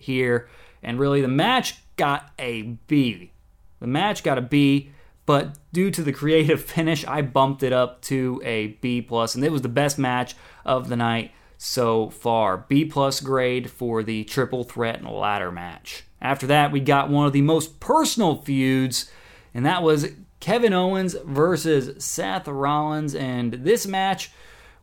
here. 0.00 0.48
And 0.82 0.98
really, 0.98 1.20
the 1.20 1.28
match 1.28 1.76
got 1.96 2.30
a 2.38 2.62
B. 2.86 3.32
The 3.80 3.86
match 3.86 4.22
got 4.22 4.38
a 4.38 4.42
B, 4.42 4.90
but 5.26 5.58
due 5.72 5.90
to 5.90 6.02
the 6.02 6.12
creative 6.12 6.62
finish, 6.64 7.06
I 7.06 7.22
bumped 7.22 7.62
it 7.62 7.72
up 7.72 8.02
to 8.02 8.40
a 8.44 8.68
B 8.80 9.02
plus, 9.02 9.34
and 9.34 9.44
it 9.44 9.52
was 9.52 9.62
the 9.62 9.68
best 9.68 9.98
match 9.98 10.34
of 10.64 10.88
the 10.88 10.96
night 10.96 11.32
so 11.58 12.10
far. 12.10 12.56
B 12.68 12.84
plus 12.84 13.20
grade 13.20 13.70
for 13.70 14.02
the 14.02 14.24
triple 14.24 14.64
threat 14.64 15.04
ladder 15.04 15.52
match. 15.52 16.04
After 16.22 16.46
that, 16.46 16.72
we 16.72 16.80
got 16.80 17.10
one 17.10 17.26
of 17.26 17.32
the 17.32 17.42
most 17.42 17.80
personal 17.80 18.36
feuds, 18.36 19.10
and 19.54 19.64
that 19.64 19.82
was 19.82 20.08
Kevin 20.40 20.72
Owens 20.72 21.14
versus 21.24 22.02
Seth 22.02 22.48
Rollins. 22.48 23.14
And 23.14 23.52
this 23.52 23.86
match 23.86 24.30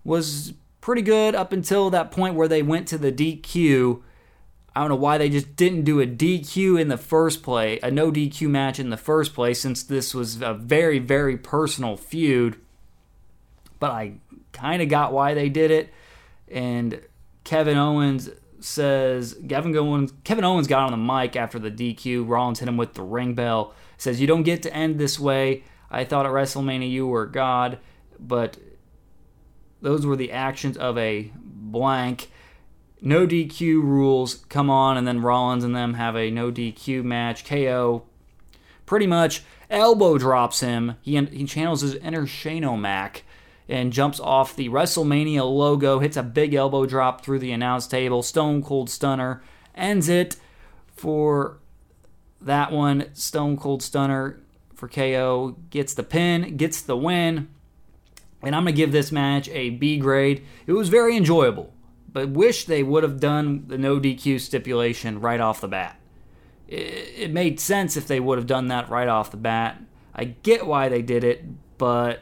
was 0.04 0.54
pretty 0.82 1.02
good 1.02 1.36
up 1.36 1.52
until 1.52 1.90
that 1.90 2.12
point 2.12 2.36
where 2.36 2.48
they 2.48 2.62
went 2.62 2.88
to 2.88 2.98
the 2.98 3.12
DQ 3.12 4.02
I 4.78 4.82
don't 4.82 4.90
know 4.90 4.96
why 4.96 5.18
they 5.18 5.30
just 5.30 5.56
didn't 5.56 5.86
do 5.86 6.02
a 6.02 6.06
DQ 6.06 6.80
in 6.80 6.88
the 6.88 6.98
first 6.98 7.42
place, 7.42 7.80
a 7.82 7.90
no 7.90 8.12
DQ 8.12 8.48
match 8.48 8.78
in 8.78 8.92
the 8.92 8.96
first 8.96 9.34
place, 9.34 9.60
since 9.60 9.82
this 9.82 10.14
was 10.14 10.40
a 10.40 10.54
very, 10.54 11.00
very 11.00 11.36
personal 11.36 11.98
feud. 11.98 12.60
But 13.80 13.90
I 13.90 14.14
kind 14.52 14.84
of 14.84 14.88
got 14.88 15.14
why 15.14 15.34
they 15.34 15.50
did 15.50 15.72
it. 15.72 15.92
And 16.48 17.02
Kevin 17.44 17.76
Owens 17.76 18.30
says 18.60 19.36
Kevin 19.50 19.76
Owens 19.76 20.14
Kevin 20.24 20.44
Owens 20.44 20.68
got 20.68 20.84
on 20.84 20.92
the 20.92 21.14
mic 21.14 21.36
after 21.36 21.58
the 21.58 21.72
DQ. 21.72 22.30
Rollins 22.30 22.60
hit 22.60 22.70
him 22.70 22.78
with 22.78 22.94
the 22.94 23.02
ring 23.02 23.34
bell. 23.34 23.74
Says 23.98 24.22
you 24.22 24.28
don't 24.28 24.44
get 24.44 24.62
to 24.62 24.72
end 24.76 25.00
this 25.00 25.20
way. 25.20 25.64
I 25.90 26.04
thought 26.04 26.28
at 26.28 26.32
WrestleMania 26.32 26.88
you 26.88 27.08
were 27.08 27.26
God, 27.26 27.80
but 28.20 28.58
those 29.82 30.06
were 30.06 30.16
the 30.16 30.34
actions 30.34 30.78
of 30.78 31.00
a 31.00 31.32
blank 31.36 32.30
no 33.02 33.28
DQ 33.28 33.82
rules 33.82 34.36
come 34.50 34.70
on, 34.70 34.98
and 34.98 35.08
then 35.08 35.22
Rollins 35.22 35.64
and 35.64 35.76
them 35.76 35.94
have 35.96 36.16
a 36.16 36.32
no 36.32 36.52
DQ 36.52 37.04
match. 37.04 37.46
KO 37.46 38.04
pretty 38.86 39.08
much 39.08 39.44
elbow 39.70 40.18
drops 40.18 40.62
him. 40.62 40.96
He, 41.02 41.22
he 41.26 41.46
channels 41.46 41.82
his 41.82 41.96
inner 41.96 42.26
Shane 42.26 42.66
O'Mac 42.66 43.24
and 43.70 43.94
jumps 43.94 44.20
off 44.20 44.56
the 44.56 44.70
WrestleMania 44.70 45.44
logo, 45.44 46.00
hits 46.00 46.18
a 46.18 46.24
big 46.24 46.54
elbow 46.54 46.86
drop 46.86 47.24
through 47.24 47.40
the 47.40 47.52
announce 47.52 47.86
table. 47.86 48.24
Stone 48.24 48.64
Cold 48.64 48.90
Stunner 48.90 49.44
ends 49.76 50.10
it 50.10 50.38
for 50.96 51.60
that 52.42 52.72
one. 52.72 53.14
Stone 53.14 53.58
Cold 53.58 53.84
Stunner 53.84 54.40
for 54.74 54.88
KO 54.88 55.58
gets 55.70 55.94
the 55.94 56.04
pin, 56.04 56.56
gets 56.56 56.82
the 56.82 56.98
win. 56.98 57.50
And 58.42 58.56
I'm 58.56 58.64
going 58.64 58.74
to 58.74 58.78
give 58.78 58.92
this 58.92 59.12
match 59.12 59.50
a 59.50 59.72
B 59.72 59.98
grade. 59.98 60.46
It 60.66 60.74
was 60.74 60.90
very 60.90 61.18
enjoyable 61.18 61.74
but 62.18 62.30
wish 62.30 62.66
they 62.66 62.82
would 62.82 63.04
have 63.04 63.20
done 63.20 63.66
the 63.68 63.78
no 63.78 64.00
DQ 64.00 64.42
stipulation 64.42 65.22
right 65.22 65.40
off 65.40 65.62
the 65.62 65.68
bat. 65.68 66.00
It, 66.68 67.32
made 67.32 67.60
sense 67.60 67.96
if 67.96 68.08
they 68.08 68.20
would 68.20 68.40
have 68.40 68.48
done 68.48 68.70
that 68.70 68.90
right 68.90 69.08
off 69.08 69.30
the 69.30 69.38
bat. 69.38 69.80
I 70.16 70.24
get 70.24 70.66
why 70.66 70.90
they 70.90 71.04
did 71.04 71.24
it, 71.24 71.46
but 71.78 72.22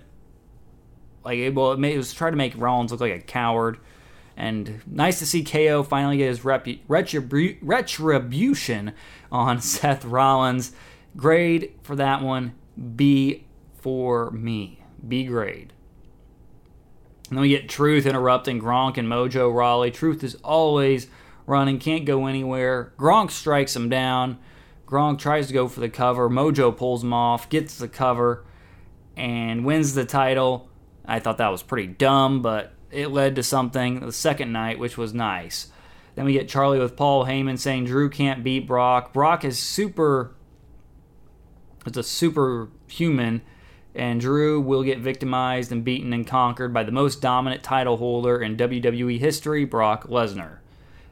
like 1.24 1.38
it, 1.38 1.56
well, 1.56 1.72
it, 1.72 1.80
made, 1.80 1.94
it 1.94 1.98
was 1.98 2.14
trying 2.14 2.34
to 2.34 2.38
make 2.38 2.58
Rollins 2.58 2.92
look 2.92 3.00
like 3.00 3.14
a 3.14 3.20
coward. 3.20 3.78
And 4.36 4.82
nice 4.86 5.20
to 5.20 5.26
see 5.26 5.46
KO 5.46 5.82
finally 5.82 6.18
get 6.18 6.28
his 6.28 6.42
repu- 6.42 6.82
retribu- 6.90 7.58
retribution 7.62 8.92
on 9.32 9.62
Seth 9.62 10.04
Rollins. 10.04 10.74
Grade 11.16 11.72
for 11.84 11.96
that 11.96 12.22
one 12.22 12.54
B 12.98 13.46
for 13.76 14.30
me. 14.32 14.82
B 15.08 15.24
grade. 15.24 15.72
And 17.30 17.38
then 17.38 17.42
we 17.42 17.50
get 17.50 17.68
Truth 17.68 18.06
interrupting 18.06 18.62
Gronk 18.62 18.98
and 18.98 19.08
Mojo 19.08 19.54
Rawley. 19.54 19.92
Truth 19.92 20.24
is 20.24 20.36
always 20.44 21.08
running, 21.48 21.80
can't 21.80 22.06
go 22.06 22.28
anywhere. 22.28 22.94
Gronk 22.98 23.32
strikes 23.32 23.76
him 23.76 23.90
down. 23.90 24.38
Gronk 24.86 25.18
tries 25.18 25.48
to 25.48 25.54
go 25.54 25.68
for 25.68 25.80
the 25.80 25.90
cover. 25.90 26.30
Mojo 26.30 26.76
pulls 26.76 27.04
him 27.04 27.14
off, 27.14 27.50
gets 27.50 27.78
the 27.78 27.88
cover, 27.88 28.46
and 29.18 29.66
wins 29.66 29.96
the 29.96 30.06
title. 30.06 30.70
I 31.06 31.20
thought 31.20 31.38
that 31.40 31.52
was 31.52 31.64
pretty 31.64 31.88
dumb, 31.88 32.42
but 32.42 32.74
it 32.92 33.10
led 33.10 33.36
to 33.36 33.44
something 33.44 34.00
the 34.00 34.12
second 34.12 34.52
night, 34.52 34.80
which 34.80 34.98
was 34.98 35.14
nice. 35.14 35.68
Then 36.16 36.26
we 36.26 36.34
get 36.34 36.48
Charlie 36.48 36.80
with 36.80 36.96
Paul 36.96 37.26
Heyman 37.26 37.60
saying 37.60 37.86
Drew 37.86 38.10
can't 38.10 38.44
beat 38.44 38.68
Brock. 38.68 39.14
Brock 39.14 39.44
is 39.44 39.60
super. 39.60 40.36
It's 41.86 41.98
a 41.98 42.04
superhuman 42.04 43.42
and 43.96 44.20
Drew 44.20 44.60
will 44.60 44.84
get 44.84 45.00
victimized 45.00 45.72
and 45.72 45.84
beaten 45.84 46.14
and 46.14 46.28
conquered 46.28 46.74
by 46.74 46.84
the 46.84 46.92
most 46.92 47.22
dominant 47.22 47.64
title 47.64 47.98
holder 47.98 48.42
in 48.42 48.58
WWE 48.58 49.20
history, 49.20 49.66
Brock 49.66 50.08
Lesnar. 50.08 50.58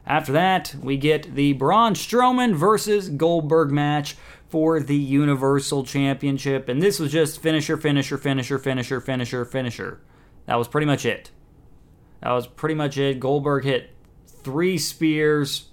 After 0.06 0.32
that, 0.32 0.74
we 0.82 0.96
get 0.96 1.34
the 1.34 1.54
Braun 1.54 1.94
Strowman 1.94 2.54
versus 2.54 3.08
Goldberg 3.08 3.70
match 3.70 4.16
for 4.48 4.78
the 4.80 4.96
Universal 4.96 5.84
Championship, 5.84 6.68
and 6.68 6.82
this 6.82 7.00
was 7.00 7.10
just 7.10 7.40
finisher, 7.40 7.76
finisher, 7.76 8.18
finisher, 8.18 8.58
finisher, 8.58 9.00
finisher, 9.00 9.44
finisher. 9.44 10.00
That 10.46 10.56
was 10.56 10.68
pretty 10.68 10.86
much 10.86 11.06
it. 11.06 11.30
That 12.20 12.32
was 12.32 12.46
pretty 12.46 12.74
much 12.74 12.98
it. 12.98 13.18
Goldberg 13.18 13.64
hit 13.64 13.90
three 14.26 14.78
spears 14.78 15.68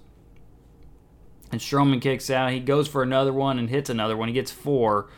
And 1.51 1.59
Strowman 1.59 2.01
kicks 2.01 2.29
out. 2.29 2.51
He 2.53 2.61
goes 2.61 2.87
for 2.87 3.03
another 3.03 3.33
one 3.33 3.59
and 3.59 3.69
hits 3.69 3.89
another 3.89 4.15
one. 4.15 4.29
He 4.29 4.33
gets 4.33 4.51
four. 4.51 5.09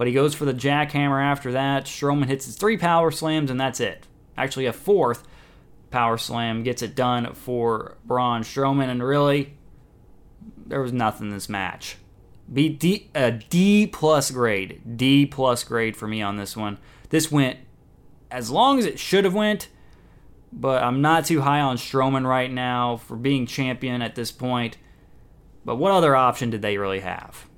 But 0.00 0.06
he 0.06 0.14
goes 0.14 0.34
for 0.34 0.46
the 0.46 0.54
jackhammer 0.54 1.22
after 1.22 1.52
that. 1.52 1.84
Strowman 1.84 2.24
hits 2.24 2.46
his 2.46 2.56
three 2.56 2.78
power 2.78 3.10
slams, 3.10 3.50
and 3.50 3.60
that's 3.60 3.80
it. 3.80 4.06
Actually, 4.34 4.64
a 4.64 4.72
fourth 4.72 5.28
power 5.90 6.16
slam 6.16 6.62
gets 6.62 6.80
it 6.80 6.94
done 6.94 7.34
for 7.34 7.98
Braun 8.06 8.40
Strowman. 8.40 8.88
And 8.88 9.02
really, 9.02 9.58
there 10.56 10.80
was 10.80 10.94
nothing 10.94 11.26
in 11.26 11.34
this 11.34 11.50
match. 11.50 11.98
B 12.50 12.70
D 12.70 13.10
a 13.14 13.30
D 13.30 13.86
plus 13.86 14.30
grade, 14.30 14.80
D 14.96 15.26
plus 15.26 15.64
grade 15.64 15.98
for 15.98 16.08
me 16.08 16.22
on 16.22 16.38
this 16.38 16.56
one. 16.56 16.78
This 17.10 17.30
went 17.30 17.58
as 18.30 18.50
long 18.50 18.78
as 18.78 18.86
it 18.86 18.98
should 18.98 19.24
have 19.24 19.34
went, 19.34 19.68
but 20.50 20.82
I'm 20.82 21.02
not 21.02 21.26
too 21.26 21.42
high 21.42 21.60
on 21.60 21.76
Strowman 21.76 22.26
right 22.26 22.50
now 22.50 22.96
for 22.96 23.16
being 23.16 23.44
champion 23.44 24.00
at 24.00 24.14
this 24.14 24.32
point. 24.32 24.78
But 25.62 25.76
what 25.76 25.92
other 25.92 26.16
option 26.16 26.48
did 26.48 26.62
they 26.62 26.78
really 26.78 27.00
have? 27.00 27.49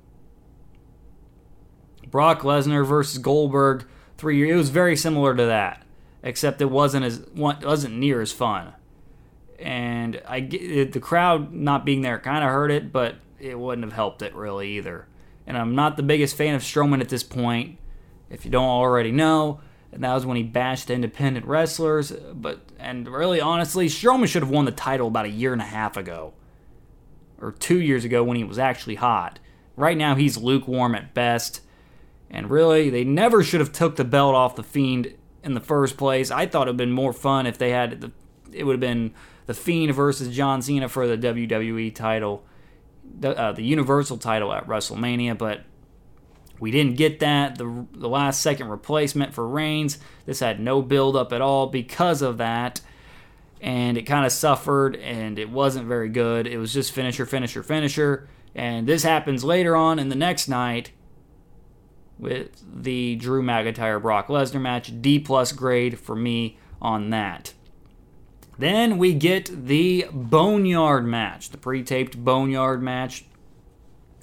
Brock 2.13 2.41
Lesnar 2.41 2.85
versus 2.85 3.17
Goldberg 3.17 3.85
three 4.19 4.37
years. 4.37 4.51
It 4.51 4.55
was 4.55 4.69
very 4.69 4.95
similar 4.95 5.35
to 5.35 5.47
that, 5.47 5.81
except 6.21 6.61
it 6.61 6.69
wasn't 6.69 7.05
as 7.05 7.25
wasn't 7.35 7.95
near 7.95 8.21
as 8.21 8.31
fun. 8.31 8.73
And 9.57 10.21
I 10.27 10.41
the 10.41 10.99
crowd 11.01 11.51
not 11.51 11.85
being 11.85 12.01
there 12.01 12.19
kind 12.19 12.43
of 12.43 12.51
hurt 12.51 12.69
it, 12.69 12.93
but 12.93 13.15
it 13.39 13.57
wouldn't 13.57 13.83
have 13.83 13.95
helped 13.95 14.21
it 14.21 14.35
really 14.35 14.77
either. 14.77 15.07
And 15.47 15.57
I'm 15.57 15.73
not 15.73 15.97
the 15.97 16.03
biggest 16.03 16.35
fan 16.35 16.53
of 16.53 16.61
Strowman 16.61 17.01
at 17.01 17.09
this 17.09 17.23
point, 17.23 17.79
if 18.29 18.45
you 18.45 18.51
don't 18.51 18.63
already 18.63 19.11
know. 19.11 19.61
And 19.91 20.03
that 20.03 20.13
was 20.13 20.23
when 20.23 20.37
he 20.37 20.43
bashed 20.43 20.91
independent 20.91 21.47
wrestlers. 21.47 22.11
But 22.11 22.59
and 22.77 23.07
really, 23.07 23.41
honestly, 23.41 23.87
Strowman 23.87 24.27
should 24.27 24.43
have 24.43 24.51
won 24.51 24.65
the 24.65 24.71
title 24.71 25.07
about 25.07 25.25
a 25.25 25.29
year 25.29 25.51
and 25.51 25.63
a 25.63 25.65
half 25.65 25.97
ago, 25.97 26.33
or 27.41 27.53
two 27.53 27.81
years 27.81 28.05
ago 28.05 28.23
when 28.23 28.37
he 28.37 28.43
was 28.43 28.59
actually 28.59 28.95
hot. 28.95 29.39
Right 29.75 29.97
now, 29.97 30.13
he's 30.13 30.37
lukewarm 30.37 30.93
at 30.93 31.15
best. 31.15 31.61
And 32.33 32.49
really, 32.49 32.89
they 32.89 33.05
never 33.05 33.43
should 33.43 33.61
have 33.61 33.71
took 33.71 33.95
the 33.95 34.03
belt 34.03 34.35
off 34.35 34.55
the 34.55 34.63
Fiend 34.63 35.13
in 35.43 35.53
the 35.53 35.61
first 35.61 35.95
place. 35.95 36.31
I 36.31 36.47
thought 36.47 36.67
it 36.67 36.71
would 36.71 36.73
have 36.73 36.77
been 36.77 36.91
more 36.91 37.13
fun 37.13 37.45
if 37.45 37.57
they 37.57 37.69
had 37.69 38.01
the, 38.01 38.11
it 38.51 38.65
would 38.65 38.73
have 38.73 38.79
been 38.81 39.13
the 39.45 39.53
Fiend 39.53 39.93
versus 39.93 40.35
John 40.35 40.61
Cena 40.61 40.89
for 40.89 41.07
the 41.07 41.17
WWE 41.17 41.93
title 41.93 42.43
the, 43.19 43.37
uh, 43.37 43.51
the 43.51 43.63
Universal 43.63 44.17
title 44.17 44.53
at 44.53 44.67
WrestleMania, 44.67 45.37
but 45.37 45.61
we 46.59 46.71
didn't 46.71 46.95
get 46.95 47.19
that. 47.19 47.57
The, 47.57 47.85
the 47.91 48.09
last 48.09 48.41
second 48.41 48.69
replacement 48.69 49.33
for 49.33 49.47
Reigns, 49.47 49.99
this 50.25 50.39
had 50.39 50.59
no 50.59 50.81
build 50.81 51.15
up 51.15 51.33
at 51.33 51.41
all 51.41 51.67
because 51.67 52.21
of 52.21 52.37
that. 52.37 52.81
And 53.61 53.97
it 53.97 54.03
kind 54.03 54.25
of 54.25 54.31
suffered 54.31 54.97
and 54.97 55.39
it 55.39 55.49
wasn't 55.49 55.87
very 55.87 56.09
good. 56.09 56.47
It 56.47 56.57
was 56.57 56.73
just 56.73 56.91
finisher, 56.91 57.25
finisher, 57.25 57.63
finisher. 57.63 58.27
And 58.55 58.87
this 58.87 59.03
happens 59.03 59.43
later 59.43 59.75
on 59.75 59.99
in 59.99 60.09
the 60.09 60.15
next 60.15 60.47
night 60.49 60.91
with 62.17 62.63
the 62.81 63.15
Drew 63.15 63.41
McIntyre 63.41 64.01
Brock 64.01 64.27
Lesnar 64.27 64.61
match. 64.61 65.01
D 65.01 65.19
plus 65.19 65.51
grade 65.51 65.99
for 65.99 66.15
me 66.15 66.57
on 66.81 67.09
that. 67.09 67.53
Then 68.57 68.97
we 68.97 69.13
get 69.13 69.65
the 69.65 70.07
Boneyard 70.11 71.05
match, 71.05 71.49
the 71.49 71.57
pre 71.57 71.83
taped 71.83 72.23
Boneyard 72.23 72.81
match. 72.81 73.25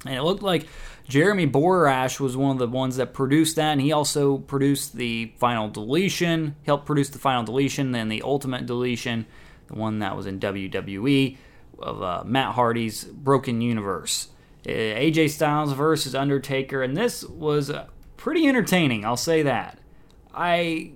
And 0.05 0.15
it 0.15 0.23
looked 0.23 0.41
like 0.41 0.67
Jeremy 1.07 1.45
Borash 1.45 2.19
was 2.19 2.37
one 2.37 2.51
of 2.51 2.57
the 2.57 2.67
ones 2.67 2.95
that 2.95 3.13
produced 3.13 3.57
that, 3.57 3.73
and 3.73 3.81
he 3.81 3.91
also 3.91 4.37
produced 4.37 4.95
the 4.95 5.33
final 5.37 5.67
deletion, 5.67 6.55
helped 6.65 6.85
produce 6.85 7.09
the 7.09 7.19
final 7.19 7.43
deletion, 7.43 7.91
then 7.91 8.09
the 8.09 8.21
ultimate 8.21 8.65
deletion, 8.65 9.27
the 9.67 9.75
one 9.75 9.99
that 9.99 10.15
was 10.15 10.25
in 10.25 10.39
WWE 10.39 11.37
of 11.79 12.01
uh, 12.01 12.23
Matt 12.25 12.55
Hardy's 12.55 13.03
Broken 13.03 13.61
Universe. 13.61 14.29
Uh, 14.65 14.69
AJ 14.69 15.31
Styles 15.31 15.73
versus 15.73 16.13
Undertaker, 16.13 16.83
and 16.83 16.95
this 16.95 17.23
was 17.23 17.71
pretty 18.17 18.47
entertaining, 18.47 19.03
I'll 19.03 19.17
say 19.17 19.41
that. 19.41 19.79
I 20.33 20.91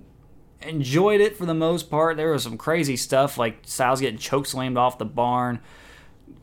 enjoyed 0.62 1.20
it 1.20 1.36
for 1.36 1.46
the 1.46 1.54
most 1.54 1.90
part. 1.90 2.16
There 2.16 2.30
was 2.30 2.44
some 2.44 2.56
crazy 2.56 2.96
stuff 2.96 3.36
like 3.38 3.58
Styles 3.64 4.00
getting 4.00 4.18
chokeslammed 4.18 4.78
off 4.78 4.98
the 4.98 5.04
barn, 5.04 5.60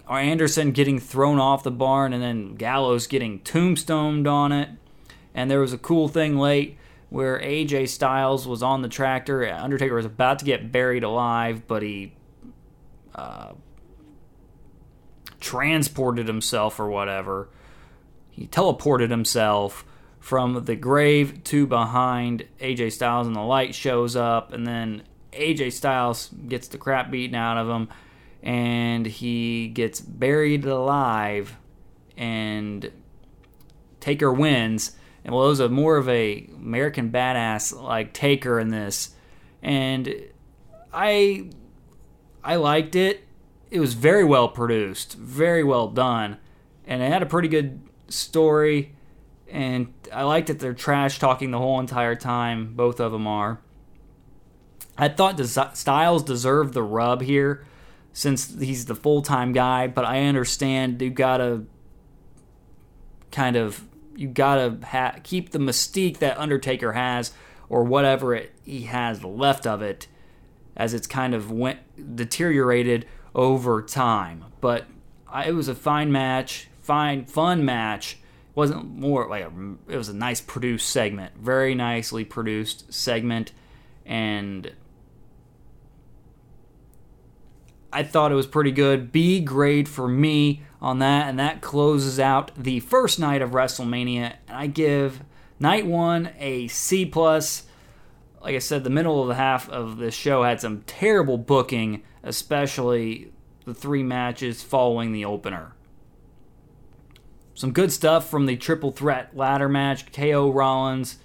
or 0.08 0.20
Anderson 0.20 0.72
getting 0.72 1.00
thrown 1.00 1.40
off 1.40 1.64
the 1.64 1.72
barn, 1.72 2.14
and 2.14 2.22
then 2.22 2.56
Gallows 2.56 3.08
getting 3.08 3.40
tombstoned 3.40 4.28
on 4.28 4.52
it. 4.52 4.70
And 5.34 5.50
there 5.50 5.62
was 5.62 5.74
a 5.74 5.78
cool 5.78 6.10
thing 6.10 6.38
late 6.38 6.78
where 7.10 7.40
AJ 7.40 7.90
Styles 7.90 8.48
was 8.48 8.62
on 8.62 8.82
the 8.82 8.90
tractor. 8.90 9.48
Undertaker 9.48 9.96
was 9.96 10.06
about 10.06 10.40
to 10.40 10.46
get 10.46 10.72
buried 10.72 11.04
alive, 11.04 11.68
but 11.68 11.82
he 11.82 12.14
uh, 13.16 13.54
transported 15.44 16.28
himself 16.28 16.80
or 16.80 16.90
whatever. 16.90 17.50
He 18.32 18.48
teleported 18.48 19.10
himself 19.10 19.86
from 20.20 20.64
the 20.64 20.76
grave 20.76 21.44
to 21.44 21.68
behind 21.68 22.48
AJ 22.62 22.94
Styles, 22.94 23.28
and 23.28 23.36
the 23.36 23.42
light 23.42 23.76
shows 23.76 24.16
up, 24.16 24.54
and 24.54 24.66
then 24.66 25.04
AJ 25.34 25.74
Styles 25.74 26.30
gets 26.48 26.70
the 26.70 26.78
crap 26.78 27.12
beaten 27.12 27.36
out 27.36 27.58
of 27.58 27.68
him, 27.68 27.90
and 28.42 29.06
he 29.06 29.68
gets 29.68 30.00
buried 30.00 30.66
alive, 30.66 31.58
and 32.16 32.90
Taker 34.00 34.32
wins. 34.32 34.96
And 35.26 35.36
well, 35.36 35.46
it 35.46 35.50
was 35.50 35.60
a 35.60 35.70
more 35.70 35.98
of 35.98 36.08
a 36.08 36.48
American 36.56 37.12
badass 37.12 37.80
like 37.80 38.14
Taker 38.14 38.60
in 38.60 38.70
this, 38.70 39.14
and 39.62 40.16
I 40.94 41.50
I 42.44 42.56
liked 42.56 42.96
it. 42.96 43.26
It 43.74 43.80
was 43.80 43.96
very 43.96 44.24
well 44.24 44.48
produced, 44.48 45.16
very 45.16 45.64
well 45.64 45.88
done, 45.88 46.38
and 46.86 47.02
it 47.02 47.12
had 47.12 47.24
a 47.24 47.26
pretty 47.26 47.48
good 47.48 47.82
story 48.08 48.94
and 49.54 49.94
I 50.12 50.24
like 50.24 50.48
that 50.48 50.60
they're 50.60 50.74
trash 50.74 51.20
talking 51.20 51.52
the 51.52 51.60
whole 51.60 51.80
entire 51.80 52.16
time. 52.16 52.74
Both 52.74 53.00
of 53.00 53.12
them 53.12 53.28
are. 53.28 53.62
I 54.98 55.10
thought 55.10 55.40
Styles 55.40 56.24
deserved 56.24 56.74
the 56.74 56.82
rub 56.82 57.22
here 57.22 57.64
since 58.12 58.60
he's 58.60 58.86
the 58.86 58.96
full 58.96 59.22
time 59.22 59.54
guy, 59.54 59.88
but 59.88 60.06
I 60.06 60.24
understand 60.24 61.02
you 61.02 61.12
gotta 61.12 61.66
kind 63.32 63.56
of 63.56 63.86
you 64.16 64.28
gotta 64.28 64.80
ha- 64.84 65.16
keep 65.24 65.52
the 65.52 65.60
mystique 65.60 66.18
that 66.18 66.38
Undertaker 66.40 66.94
has 66.94 67.32
or 67.70 67.84
whatever 67.84 68.34
it, 68.34 68.54
he 68.64 68.84
has 68.84 69.24
left 69.24 69.68
of 69.68 69.84
it 69.84 70.08
as 70.76 70.96
it's 70.96 71.08
kind 71.08 71.36
of 71.36 71.52
went 71.52 71.80
deteriorated 72.16 73.06
over 73.36 73.82
time. 73.82 74.46
But 74.62 74.86
I, 75.28 75.46
it 75.46 75.54
was 75.54 75.68
a 75.68 75.76
fine 75.76 76.12
match, 76.12 76.68
fine 76.80 77.26
fun 77.26 77.66
match 77.66 78.18
It 78.54 78.56
wasn't 78.56 78.86
more 78.86 79.28
like 79.28 79.44
a, 79.44 79.52
it 79.88 79.98
was 79.98 80.10
a 80.10 80.14
nice 80.14 80.40
produced 80.40 80.90
segment, 80.90 81.36
very 81.38 81.74
nicely 81.74 82.24
produced 82.24 82.94
segment, 82.94 83.52
and 84.06 84.72
I 87.92 88.04
thought 88.04 88.32
it 88.32 88.36
was 88.36 88.48
pretty 88.48 88.72
good. 88.72 89.12
B 89.12 89.40
grade 89.40 89.90
for 89.90 90.08
me 90.08 90.62
on 90.82 91.00
that, 91.00 91.30
and 91.30 91.40
that 91.40 91.62
closes 91.62 92.20
out 92.20 92.52
the 92.56 92.80
first 92.80 93.20
night 93.20 93.42
of 93.42 93.52
WrestleMania. 93.52 94.36
And 94.48 94.58
I 94.58 94.68
give 94.68 95.24
night 95.60 95.86
one 95.86 96.32
a 96.40 96.68
C 96.68 97.06
plus. 97.06 97.64
Like 98.42 98.56
I 98.56 98.60
said, 98.60 98.84
the 98.84 98.90
middle 98.90 99.22
of 99.22 99.30
the 99.30 99.36
half 99.36 99.70
of 99.70 99.98
the 99.98 100.12
show 100.12 100.44
had 100.44 100.60
some 100.60 100.82
terrible 100.86 101.38
booking, 101.38 102.04
especially 102.24 103.32
the 103.66 103.74
three 103.74 104.04
matches 104.04 104.64
following 104.64 105.12
the 105.12 105.26
opener. 105.26 105.74
Some 107.56 107.72
good 107.72 107.92
stuff 107.92 108.30
from 108.30 108.46
the 108.46 108.58
triple 108.58 108.92
threat 108.92 109.36
ladder 109.36 109.70
match 109.70 110.12
KO 110.12 110.52
Rollins. 110.52 111.18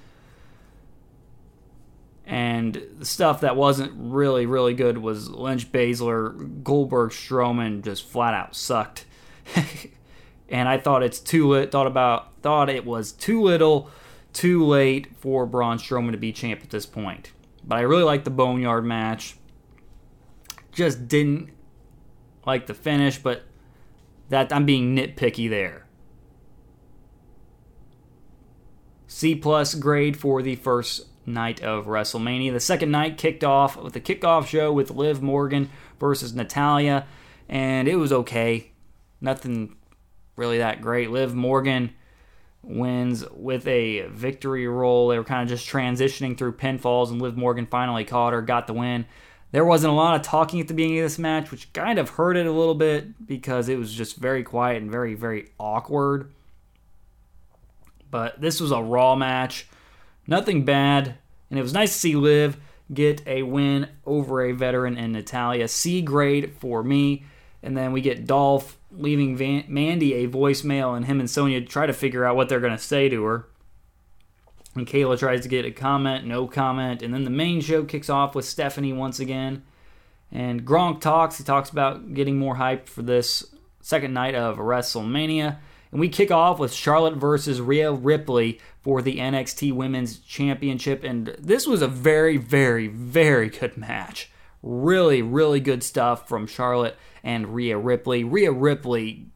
And 2.27 2.83
the 2.99 3.07
stuff 3.07 3.41
that 3.41 3.57
wasn't 3.57 3.93
really, 3.97 4.45
really 4.45 4.75
good 4.75 4.99
was 4.99 5.31
Lynch 5.31 5.73
Baszler, 5.73 6.63
Goldberg 6.63 7.11
Strowman 7.11 7.83
just 7.83 8.05
flat 8.05 8.35
out 8.35 8.55
sucked. 8.55 9.07
and 10.51 10.69
I 10.69 10.77
thought 10.77 11.03
it's 11.03 11.21
too 11.21 11.49
lit, 11.49 11.73
thought 11.73 11.87
about 11.87 12.43
thought 12.43 12.69
it 12.69 12.85
was 12.85 13.13
too 13.13 13.41
little, 13.41 13.89
too 14.35 14.65
late 14.65 15.09
for 15.17 15.47
Braun 15.47 15.79
Strowman 15.79 16.13
to 16.13 16.19
be 16.19 16.31
champ 16.31 16.61
at 16.63 16.69
this 16.69 16.85
point. 16.85 17.33
But 17.65 17.79
I 17.79 17.83
really 17.83 18.03
liked 18.03 18.27
the 18.27 18.31
Boneyard 18.31 18.85
match. 18.85 19.38
Just 20.79 21.09
didn't 21.09 21.51
like 22.47 22.69
the 22.69 22.73
finish, 22.73 23.19
but 23.19 23.43
that 24.29 24.53
I'm 24.53 24.64
being 24.64 24.95
nitpicky 24.95 25.51
there. 25.51 25.88
C 29.09 29.35
plus 29.35 29.75
grade 29.75 30.17
for 30.17 30.41
the 30.41 30.55
first 30.55 31.09
night 31.27 31.61
of 31.64 31.87
WrestleMania. 31.87 32.53
The 32.53 32.61
second 32.61 32.93
night 32.93 33.19
kicked 33.19 33.43
off 33.43 33.77
with 33.77 33.93
the 33.93 34.01
kickoff 34.01 34.47
show 34.47 34.73
with 34.73 34.93
Liv 34.93 35.21
Morgan 35.21 35.69
versus 35.99 36.33
Natalya, 36.33 37.09
and 37.49 37.88
it 37.88 37.97
was 37.97 38.12
okay. 38.12 38.71
Nothing 39.21 39.75
really 40.37 40.59
that 40.59 40.81
great. 40.81 41.11
Liv 41.11 41.35
Morgan 41.35 41.93
wins 42.62 43.25
with 43.33 43.67
a 43.67 44.03
victory 44.11 44.69
roll. 44.69 45.09
They 45.09 45.19
were 45.19 45.25
kind 45.25 45.43
of 45.43 45.49
just 45.49 45.69
transitioning 45.69 46.38
through 46.38 46.53
pinfalls, 46.53 47.11
and 47.11 47.21
Liv 47.21 47.37
Morgan 47.37 47.67
finally 47.67 48.05
caught 48.05 48.33
her, 48.33 48.43
got 48.43 48.69
the 48.69 48.75
win. 48.75 49.07
There 49.51 49.65
wasn't 49.65 49.93
a 49.93 49.97
lot 49.97 50.15
of 50.15 50.23
talking 50.23 50.61
at 50.61 50.69
the 50.69 50.75
beginning 50.75 50.99
of 50.99 51.05
this 51.05 51.19
match, 51.19 51.51
which 51.51 51.73
kind 51.73 51.99
of 51.99 52.11
hurt 52.11 52.37
it 52.37 52.47
a 52.47 52.53
little 52.53 52.75
bit 52.75 53.27
because 53.27 53.69
it 53.69 53.79
was 53.79 53.95
just 53.95 54.17
very 54.17 54.43
quiet 54.43 54.83
and 54.83 54.91
very, 54.91 55.15
very 55.15 55.51
awkward. 55.59 56.31
But 58.11 58.41
this 58.41 58.61
was 58.61 58.73
a 58.73 58.83
Raw 58.83 59.17
match. 59.17 59.67
Nothing 60.27 60.65
bad. 60.65 61.15
And 61.51 61.59
it 61.59 61.63
was 61.63 61.73
nice 61.73 61.93
to 61.93 61.99
see 61.99 62.15
Liv 62.15 62.59
get 62.93 63.27
a 63.27 63.43
win 63.43 63.89
over 64.07 64.43
a 64.43 64.53
veteran 64.53 64.97
in 64.99 65.13
Natalya. 65.13 65.69
C 65.69 66.03
grade 66.03 66.55
for 66.61 66.83
me. 66.83 67.25
And 67.63 67.77
then 67.77 67.93
we 67.93 68.01
get 68.01 68.27
Dolph 68.27 68.79
leaving 68.93 69.37
Van- 69.37 69.65
Mandy 69.69 70.15
a 70.15 70.29
voicemail, 70.29 70.97
and 70.97 71.07
him 71.07 71.21
and 71.21 71.29
Sonya 71.29 71.63
try 71.63 71.87
to 71.87 71.93
figure 71.93 72.25
out 72.25 72.37
what 72.37 72.49
they're 72.49 72.61
going 72.61 72.77
to 72.77 72.83
say 72.83 73.09
to 73.09 73.25
her. 73.25 73.47
And 74.74 74.87
Kayla 74.87 75.18
tries 75.18 75.42
to 75.42 75.48
get 75.48 75.64
a 75.64 75.70
comment, 75.70 76.26
no 76.26 76.46
comment. 76.46 77.02
And 77.02 77.12
then 77.12 77.24
the 77.24 77.31
main 77.31 77.61
show 77.61 77.85
kicks 77.85 78.11
off 78.11 78.35
with 78.35 78.44
Stephanie 78.44 78.92
once 78.92 79.18
again. 79.18 79.62
And 80.31 80.64
Gronk 80.64 81.00
talks. 81.00 81.38
He 81.38 81.44
talks 81.44 81.70
about 81.70 82.14
getting 82.14 82.38
more 82.38 82.57
hype 82.57 82.88
for 82.88 83.02
this 83.02 83.54
second 83.81 84.12
night 84.12 84.35
of 84.35 84.59
WrestleMania. 84.59 85.59
And 85.90 86.00
we 86.00 86.09
kick 86.09 86.31
off 86.31 86.59
with 86.59 86.72
Charlotte 86.72 87.16
versus 87.16 87.61
Rhea 87.61 87.90
Ripley 87.90 88.61
for 88.83 89.00
the 89.00 89.16
NXT 89.16 89.72
Women's 89.72 90.18
Championship. 90.18 91.02
And 91.02 91.35
this 91.38 91.66
was 91.66 91.81
a 91.81 91.88
very, 91.88 92.37
very, 92.37 92.88
very 92.88 93.48
good 93.48 93.76
match. 93.76 94.31
Really, 94.62 95.22
really 95.22 95.61
good 95.61 95.83
stuff 95.83 96.28
from 96.28 96.46
Charlotte 96.46 96.96
and 97.22 97.54
Rhea 97.54 97.78
Ripley. 97.78 98.22
Rhea 98.22 98.52
Ripley 98.52 99.26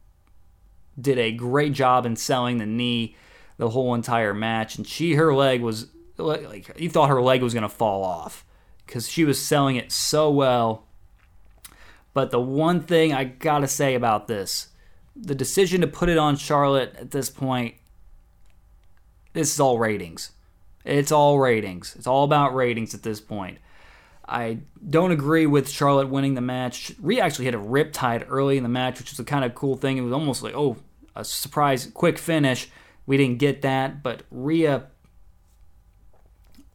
did 0.99 1.17
a 1.17 1.31
great 1.31 1.73
job 1.73 2.05
in 2.05 2.15
selling 2.15 2.59
the 2.59 2.65
knee 2.65 3.15
the 3.57 3.69
whole 3.69 3.93
entire 3.93 4.33
match, 4.33 4.77
and 4.77 4.87
she 4.87 5.13
her 5.13 5.33
leg 5.33 5.61
was 5.61 5.87
like 6.17 6.79
you 6.79 6.89
thought 6.89 7.09
her 7.09 7.21
leg 7.21 7.41
was 7.41 7.53
gonna 7.53 7.69
fall 7.69 8.03
off 8.03 8.45
because 8.85 9.09
she 9.09 9.23
was 9.23 9.41
selling 9.41 9.75
it 9.75 9.91
so 9.91 10.29
well. 10.29 10.85
But 12.13 12.31
the 12.31 12.39
one 12.39 12.81
thing 12.81 13.13
I 13.13 13.23
gotta 13.23 13.67
say 13.67 13.95
about 13.95 14.27
this, 14.27 14.69
the 15.15 15.35
decision 15.35 15.81
to 15.81 15.87
put 15.87 16.09
it 16.09 16.17
on 16.17 16.35
Charlotte 16.35 16.95
at 16.97 17.11
this 17.11 17.29
point, 17.29 17.75
this 19.33 19.53
is 19.53 19.59
all 19.59 19.79
ratings. 19.79 20.31
It's 20.85 21.11
all 21.11 21.39
ratings. 21.39 21.95
It's 21.95 22.07
all 22.07 22.23
about 22.23 22.53
ratings 22.53 22.93
at 22.93 23.03
this 23.03 23.21
point. 23.21 23.59
I 24.27 24.59
don't 24.89 25.11
agree 25.11 25.45
with 25.45 25.69
Charlotte 25.69 26.09
winning 26.09 26.35
the 26.35 26.41
match. 26.41 26.93
Rhea 27.01 27.21
actually 27.21 27.45
had 27.45 27.55
a 27.55 27.59
riptide 27.59 28.25
early 28.29 28.57
in 28.57 28.63
the 28.63 28.69
match, 28.69 28.99
which 28.99 29.11
was 29.11 29.19
a 29.19 29.23
kind 29.23 29.43
of 29.43 29.55
cool 29.55 29.75
thing. 29.75 29.97
It 29.97 30.01
was 30.01 30.13
almost 30.13 30.43
like, 30.43 30.55
oh, 30.55 30.77
a 31.15 31.25
surprise 31.25 31.85
quick 31.87 32.17
finish. 32.17 32.69
We 33.05 33.17
didn't 33.17 33.39
get 33.39 33.61
that, 33.63 34.01
but 34.01 34.23
Rhea 34.31 34.87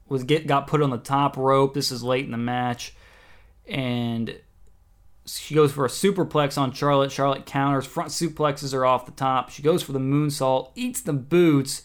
was 0.08 0.24
get 0.24 0.46
got 0.46 0.66
put 0.66 0.82
on 0.82 0.90
the 0.90 0.98
top 0.98 1.36
rope. 1.36 1.74
This 1.74 1.90
is 1.90 2.02
late 2.02 2.24
in 2.24 2.30
the 2.30 2.36
match, 2.38 2.94
and 3.66 4.38
she 5.26 5.54
goes 5.54 5.72
for 5.72 5.84
a 5.84 5.88
superplex 5.88 6.56
on 6.58 6.72
Charlotte. 6.72 7.12
Charlotte 7.12 7.46
counters. 7.46 7.86
Front 7.86 8.10
suplexes 8.10 8.74
are 8.74 8.86
off 8.86 9.06
the 9.06 9.12
top. 9.12 9.50
She 9.50 9.62
goes 9.62 9.82
for 9.82 9.92
the 9.92 9.98
moonsault, 9.98 10.70
eats 10.74 11.00
the 11.00 11.12
boots 11.12 11.82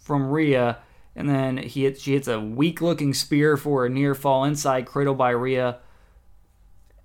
from 0.00 0.30
Rhea, 0.30 0.78
and 1.14 1.28
then 1.28 1.58
he 1.58 1.84
hits, 1.84 2.02
she 2.02 2.14
hits 2.14 2.28
a 2.28 2.40
weak 2.40 2.80
looking 2.80 3.12
spear 3.12 3.56
for 3.56 3.84
a 3.84 3.90
near 3.90 4.14
fall 4.14 4.44
inside 4.44 4.86
cradle 4.86 5.14
by 5.14 5.30
Rhea, 5.30 5.78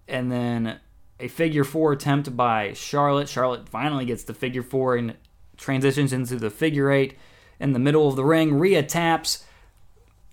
and 0.08 0.32
then 0.32 0.80
a 1.19 1.28
figure 1.28 1.63
four 1.63 1.91
attempt 1.91 2.36
by 2.38 2.74
Charlotte. 2.74 3.28
Charlotte 3.28 3.67
finally 3.67 4.06
gets 4.06 4.24
the 4.24 4.34
figure 4.34 4.63
four 4.63 4.96
and 4.96 5.15
transitions 5.63 6.13
into 6.13 6.36
the 6.36 6.49
figure 6.49 6.91
eight 6.91 7.17
in 7.60 7.73
the 7.73 7.80
middle 7.80 8.08
of 8.08 8.15
the 8.15 8.26
ring. 8.26 8.60
Rhea 8.60 8.84
taps. 8.84 9.45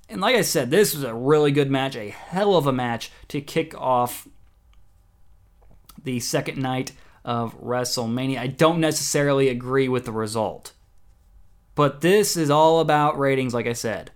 And 0.08 0.20
like 0.20 0.34
I 0.34 0.42
said, 0.42 0.70
this 0.70 0.94
was 0.94 1.04
a 1.04 1.14
really 1.14 1.52
good 1.52 1.70
match, 1.70 1.94
a 1.94 2.10
hell 2.10 2.56
of 2.56 2.66
a 2.66 2.72
match 2.72 3.12
to 3.28 3.40
kick 3.40 3.74
off 3.80 4.26
the 6.02 6.18
second 6.18 6.58
night 6.58 6.92
of 7.24 7.58
WrestleMania. 7.60 8.38
I 8.38 8.48
don't 8.48 8.80
necessarily 8.80 9.48
agree 9.48 9.88
with 9.88 10.04
the 10.04 10.12
result. 10.12 10.72
But 11.74 12.00
this 12.00 12.36
is 12.36 12.50
all 12.50 12.80
about 12.80 13.18
ratings, 13.18 13.54
like 13.54 13.66
I 13.66 13.72
said. 13.72 14.10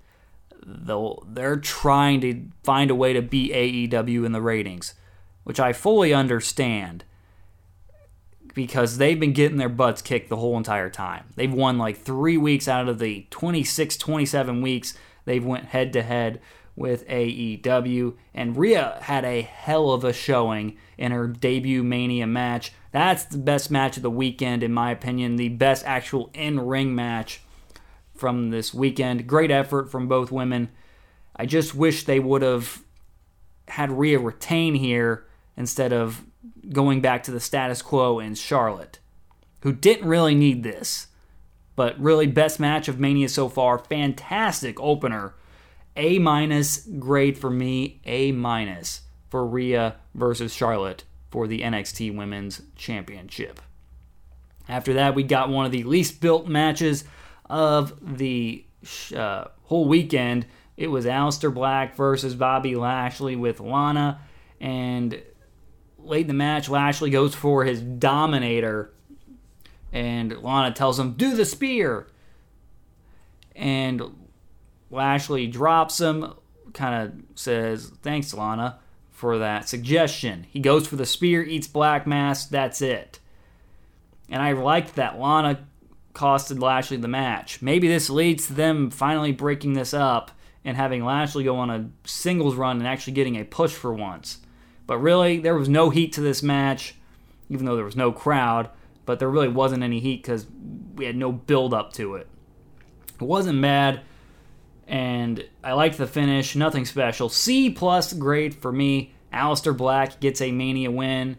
They're 0.66 1.56
trying 1.56 2.20
to 2.22 2.46
find 2.62 2.90
a 2.90 2.94
way 2.94 3.12
to 3.12 3.22
beat 3.22 3.52
AEW 3.52 4.24
in 4.24 4.32
the 4.32 4.42
ratings, 4.42 4.94
which 5.44 5.60
I 5.60 5.72
fully 5.72 6.12
understand 6.12 7.04
because 8.54 8.98
they've 8.98 9.18
been 9.18 9.32
getting 9.32 9.58
their 9.58 9.68
butts 9.68 10.00
kicked 10.00 10.28
the 10.28 10.36
whole 10.36 10.56
entire 10.56 10.88
time. 10.88 11.24
They've 11.34 11.52
won 11.52 11.76
like 11.76 11.98
three 11.98 12.36
weeks 12.36 12.68
out 12.68 12.88
of 12.88 12.98
the 12.98 13.26
26, 13.30 13.96
27 13.96 14.62
weeks 14.62 14.94
they've 15.24 15.44
went 15.44 15.66
head 15.66 15.92
to 15.94 16.02
head 16.02 16.40
with 16.76 17.06
AEW. 17.08 18.14
And 18.32 18.56
Rhea 18.56 18.98
had 19.02 19.24
a 19.24 19.42
hell 19.42 19.90
of 19.90 20.04
a 20.04 20.12
showing 20.12 20.76
in 20.96 21.12
her 21.12 21.26
debut 21.26 21.82
Mania 21.82 22.26
match. 22.26 22.72
That's 22.92 23.24
the 23.24 23.38
best 23.38 23.70
match 23.70 23.96
of 23.96 24.02
the 24.02 24.10
weekend, 24.10 24.62
in 24.62 24.72
my 24.72 24.90
opinion. 24.90 25.36
The 25.36 25.48
best 25.48 25.84
actual 25.84 26.30
in 26.32 26.60
ring 26.60 26.94
match 26.94 27.42
from 28.14 28.50
this 28.50 28.72
weekend. 28.72 29.26
Great 29.26 29.50
effort 29.50 29.90
from 29.90 30.06
both 30.06 30.30
women. 30.30 30.70
I 31.36 31.46
just 31.46 31.74
wish 31.74 32.04
they 32.04 32.20
would 32.20 32.42
have 32.42 32.82
had 33.68 33.90
Rhea 33.90 34.18
retain 34.18 34.74
here 34.74 35.26
instead 35.56 35.92
of 35.92 36.24
going 36.70 37.00
back 37.00 37.22
to 37.24 37.30
the 37.30 37.40
status 37.40 37.82
quo 37.82 38.18
in 38.18 38.34
Charlotte, 38.34 38.98
who 39.60 39.72
didn't 39.72 40.08
really 40.08 40.34
need 40.34 40.62
this. 40.62 41.08
But 41.76 41.98
really, 41.98 42.26
best 42.26 42.60
match 42.60 42.86
of 42.86 43.00
Mania 43.00 43.28
so 43.28 43.48
far. 43.48 43.78
Fantastic 43.78 44.78
opener. 44.80 45.34
A 45.96 46.18
minus 46.18 46.86
grade 46.98 47.36
for 47.36 47.50
me. 47.50 48.00
A 48.04 48.30
minus 48.32 49.02
for 49.28 49.44
Rhea 49.44 49.96
versus 50.14 50.54
Charlotte 50.54 51.02
for 51.30 51.48
the 51.48 51.62
NXT 51.62 52.16
Women's 52.16 52.62
Championship. 52.76 53.60
After 54.68 54.94
that, 54.94 55.16
we 55.16 55.24
got 55.24 55.50
one 55.50 55.66
of 55.66 55.72
the 55.72 55.82
least 55.82 56.20
built 56.20 56.46
matches 56.46 57.04
of 57.50 58.16
the 58.16 58.64
uh, 59.14 59.46
whole 59.64 59.86
weekend. 59.86 60.46
It 60.76 60.88
was 60.88 61.04
Aleister 61.04 61.52
Black 61.52 61.96
versus 61.96 62.34
Bobby 62.34 62.76
Lashley 62.76 63.36
with 63.36 63.60
Lana. 63.60 64.20
And 64.60 65.20
late 66.04 66.22
in 66.22 66.28
the 66.28 66.34
match, 66.34 66.68
Lashley 66.68 67.10
goes 67.10 67.34
for 67.34 67.64
his 67.64 67.80
Dominator, 67.80 68.92
and 69.92 70.36
Lana 70.42 70.72
tells 70.72 70.98
him, 70.98 71.12
"Do 71.12 71.34
the 71.34 71.44
spear." 71.44 72.06
And 73.56 74.02
Lashley 74.90 75.46
drops 75.46 76.00
him, 76.00 76.32
kind 76.72 76.94
of 76.94 77.38
says, 77.38 77.92
"Thanks, 78.02 78.34
Lana, 78.34 78.78
for 79.10 79.38
that 79.38 79.68
suggestion." 79.68 80.46
He 80.50 80.60
goes 80.60 80.86
for 80.86 80.96
the 80.96 81.06
spear, 81.06 81.42
eats 81.42 81.68
Black 81.68 82.06
Mass. 82.06 82.46
That's 82.46 82.82
it. 82.82 83.20
And 84.28 84.42
I 84.42 84.52
liked 84.52 84.96
that 84.96 85.18
Lana 85.18 85.60
costed 86.14 86.60
Lashley 86.60 86.96
the 86.96 87.08
match. 87.08 87.60
Maybe 87.60 87.88
this 87.88 88.08
leads 88.08 88.46
to 88.46 88.54
them 88.54 88.90
finally 88.90 89.32
breaking 89.32 89.74
this 89.74 89.92
up 89.92 90.30
and 90.64 90.76
having 90.76 91.04
Lashley 91.04 91.44
go 91.44 91.56
on 91.56 91.70
a 91.70 91.90
singles 92.04 92.54
run 92.54 92.78
and 92.78 92.86
actually 92.86 93.12
getting 93.12 93.36
a 93.36 93.44
push 93.44 93.72
for 93.72 93.92
once. 93.92 94.38
But 94.86 94.98
really, 94.98 95.38
there 95.38 95.56
was 95.56 95.68
no 95.68 95.90
heat 95.90 96.12
to 96.14 96.20
this 96.20 96.42
match, 96.42 96.94
even 97.48 97.64
though 97.64 97.76
there 97.76 97.84
was 97.84 97.96
no 97.96 98.12
crowd. 98.12 98.70
But 99.06 99.18
there 99.18 99.30
really 99.30 99.48
wasn't 99.48 99.82
any 99.82 100.00
heat 100.00 100.22
because 100.22 100.46
we 100.94 101.04
had 101.04 101.16
no 101.16 101.32
build 101.32 101.74
up 101.74 101.92
to 101.94 102.14
it. 102.16 102.28
It 103.14 103.22
wasn't 103.22 103.60
bad, 103.60 104.00
and 104.88 105.44
I 105.62 105.72
liked 105.72 105.98
the 105.98 106.06
finish. 106.06 106.56
Nothing 106.56 106.84
special. 106.84 107.28
C 107.28 107.70
plus 107.70 108.12
grade 108.12 108.54
for 108.54 108.72
me. 108.72 109.14
Aleister 109.32 109.76
Black 109.76 110.20
gets 110.20 110.40
a 110.40 110.52
Mania 110.52 110.90
win, 110.90 111.38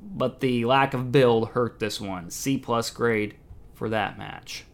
but 0.00 0.40
the 0.40 0.64
lack 0.64 0.94
of 0.94 1.10
build 1.10 1.48
hurt 1.48 1.80
this 1.80 2.00
one. 2.00 2.30
C 2.30 2.58
plus 2.58 2.90
grade 2.90 3.34
for 3.74 3.88
that 3.88 4.16
match. 4.18 4.64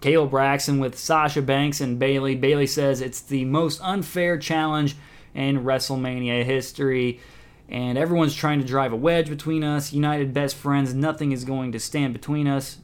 Kayla 0.00 0.30
Braxton 0.30 0.78
with 0.78 0.98
Sasha 0.98 1.42
Banks 1.42 1.80
and 1.80 1.98
Bayley. 1.98 2.34
Bayley 2.34 2.66
says 2.66 3.00
it's 3.00 3.20
the 3.20 3.44
most 3.46 3.80
unfair 3.82 4.38
challenge 4.38 4.96
in 5.34 5.64
WrestleMania 5.64 6.44
history. 6.44 7.20
And 7.68 7.96
everyone's 7.96 8.34
trying 8.34 8.60
to 8.60 8.66
drive 8.66 8.92
a 8.92 8.96
wedge 8.96 9.28
between 9.28 9.62
us. 9.62 9.92
United 9.92 10.34
best 10.34 10.56
friends. 10.56 10.92
Nothing 10.92 11.32
is 11.32 11.44
going 11.44 11.72
to 11.72 11.78
stand 11.78 12.12
between 12.12 12.48
us. 12.48 12.78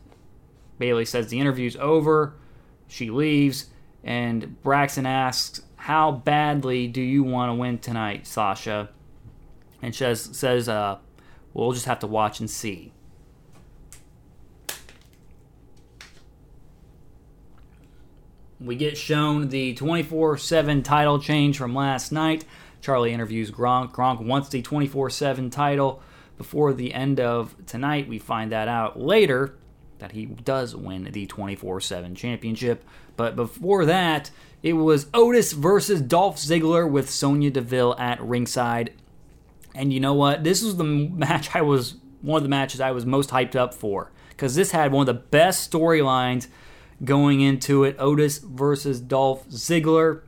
Bayley 0.79 1.05
says 1.05 1.29
the 1.29 1.41
interview's 1.41 1.77
over. 1.77 2.35
She 2.87 3.11
leaves. 3.11 3.67
And 4.05 4.63
Braxton 4.63 5.07
asks, 5.07 5.63
How 5.77 6.13
badly 6.13 6.87
do 6.87 7.01
you 7.01 7.25
want 7.25 7.51
to 7.51 7.55
win 7.55 7.79
tonight, 7.79 8.27
Sasha? 8.27 8.91
And 9.83 9.95
she 9.95 9.99
says, 9.99 10.31
says 10.33 10.69
uh, 10.69 10.99
We'll 11.53 11.73
just 11.73 11.87
have 11.87 11.99
to 12.01 12.07
watch 12.07 12.39
and 12.39 12.49
see. 12.49 12.93
We 18.61 18.77
get 18.77 18.97
shown 18.97 19.49
the 19.49 19.75
24 19.75 20.39
7 20.39 20.83
title 20.83 21.19
change 21.19 21.59
from 21.59 21.75
last 21.75 22.11
night. 22.11 22.45
Charlie 22.81 23.13
interviews 23.13 23.51
Gronk. 23.51 23.93
Gronk 23.93 24.25
wants 24.25 24.49
the 24.49 24.63
24 24.63 25.11
7 25.11 25.51
title 25.51 26.03
before 26.39 26.73
the 26.73 26.95
end 26.95 27.21
of 27.21 27.55
tonight. 27.67 28.09
We 28.09 28.19
find 28.19 28.53
that 28.53 28.69
out 28.69 28.99
later. 28.99 29.57
that 29.99 30.13
he 30.13 30.27
does 30.27 30.77
win 30.77 31.05
the 31.05 31.27
24 31.27 31.81
7 31.81 32.15
championship. 32.15 32.85
But 33.17 33.37
before 33.37 33.85
that, 33.87 34.31
it 34.63 34.75
was 34.75 35.07
Otis 35.13 35.53
versus 35.53 36.01
Dolph 36.01 36.37
Ziggler 36.37 36.91
with 36.91 37.11
Sonya 37.11 37.51
Deville 37.51 37.95
at 37.99 38.21
ringside. 38.23 38.93
And 39.75 39.93
you 39.93 40.01
know 40.01 40.15
what? 40.15 40.45
This 40.45 40.63
was 40.63 40.77
the 40.77 40.85
match 40.85 41.55
I 41.55 41.63
was, 41.63 41.97
one 42.23 42.39
of 42.39 42.43
the 42.43 42.49
matches 42.49 42.81
I 42.81 42.91
was 42.91 43.05
most 43.05 43.31
hyped 43.31 43.55
up 43.55 43.75
for. 43.75 44.11
Because 44.31 44.55
this 44.55 44.71
had 44.71 44.93
one 44.93 45.09
of 45.09 45.15
the 45.15 45.23
best 45.23 45.71
storylines 45.71 46.49
going 47.05 47.41
into 47.41 47.85
it 47.85 47.97
Otis 47.99 48.39
versus 48.39 49.01
Dolph 49.01 49.49
Ziggler. 49.49 50.23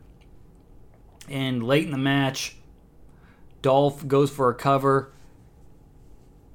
And 1.29 1.63
late 1.63 1.85
in 1.85 1.91
the 1.91 1.99
match, 1.99 2.57
Dolph 3.63 4.07
goes 4.07 4.31
for 4.31 4.49
a 4.49 4.55
cover 4.55 5.13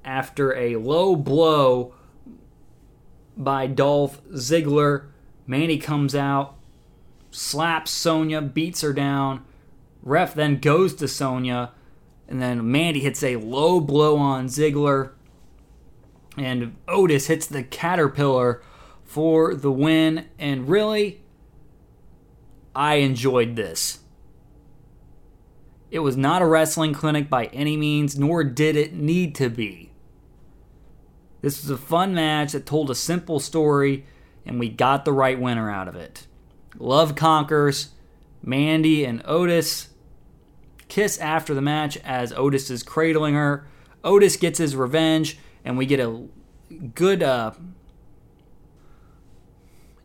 after 0.03 0.55
a 0.55 0.75
low 0.75 1.15
blow 1.15 1.93
by 3.37 3.67
Dolph 3.67 4.23
Ziggler. 4.29 5.07
Mandy 5.45 5.77
comes 5.77 6.15
out, 6.15 6.55
slaps 7.31 7.91
Sonya, 7.91 8.41
beats 8.41 8.81
her 8.81 8.93
down. 8.93 9.43
Ref 10.01 10.33
then 10.33 10.59
goes 10.59 10.93
to 10.95 11.07
Sonya, 11.07 11.71
and 12.27 12.41
then 12.41 12.69
Mandy 12.69 13.01
hits 13.01 13.23
a 13.23 13.37
low 13.37 13.79
blow 13.79 14.17
on 14.17 14.47
Ziggler. 14.47 15.11
And 16.37 16.75
Otis 16.87 17.27
hits 17.27 17.45
the 17.45 17.63
caterpillar 17.63 18.61
for 19.13 19.53
the 19.53 19.71
win. 19.71 20.25
And 20.39 20.67
really, 20.67 21.21
I 22.75 22.95
enjoyed 22.95 23.55
this. 23.55 23.99
It 25.91 25.99
was 25.99 26.17
not 26.17 26.41
a 26.41 26.47
wrestling 26.47 26.95
clinic 26.95 27.29
by 27.29 27.45
any 27.45 27.77
means, 27.77 28.17
nor 28.17 28.43
did 28.43 28.75
it 28.75 28.93
need 28.93 29.35
to 29.35 29.51
be. 29.51 29.91
This 31.41 31.61
was 31.61 31.69
a 31.69 31.77
fun 31.77 32.15
match 32.15 32.53
that 32.53 32.65
told 32.65 32.89
a 32.89 32.95
simple 32.95 33.39
story, 33.39 34.07
and 34.47 34.59
we 34.59 34.69
got 34.69 35.05
the 35.05 35.13
right 35.13 35.39
winner 35.39 35.69
out 35.69 35.87
of 35.87 35.95
it. 35.95 36.25
Love 36.79 37.15
conquers. 37.15 37.89
Mandy 38.41 39.05
and 39.05 39.21
Otis 39.25 39.89
kiss 40.87 41.19
after 41.19 41.53
the 41.53 41.61
match 41.61 41.97
as 41.97 42.33
Otis 42.33 42.71
is 42.71 42.81
cradling 42.81 43.35
her. 43.35 43.67
Otis 44.03 44.35
gets 44.37 44.57
his 44.57 44.75
revenge, 44.75 45.37
and 45.63 45.77
we 45.77 45.85
get 45.85 45.99
a 45.99 46.25
good 46.95 47.21
uh, 47.21 47.51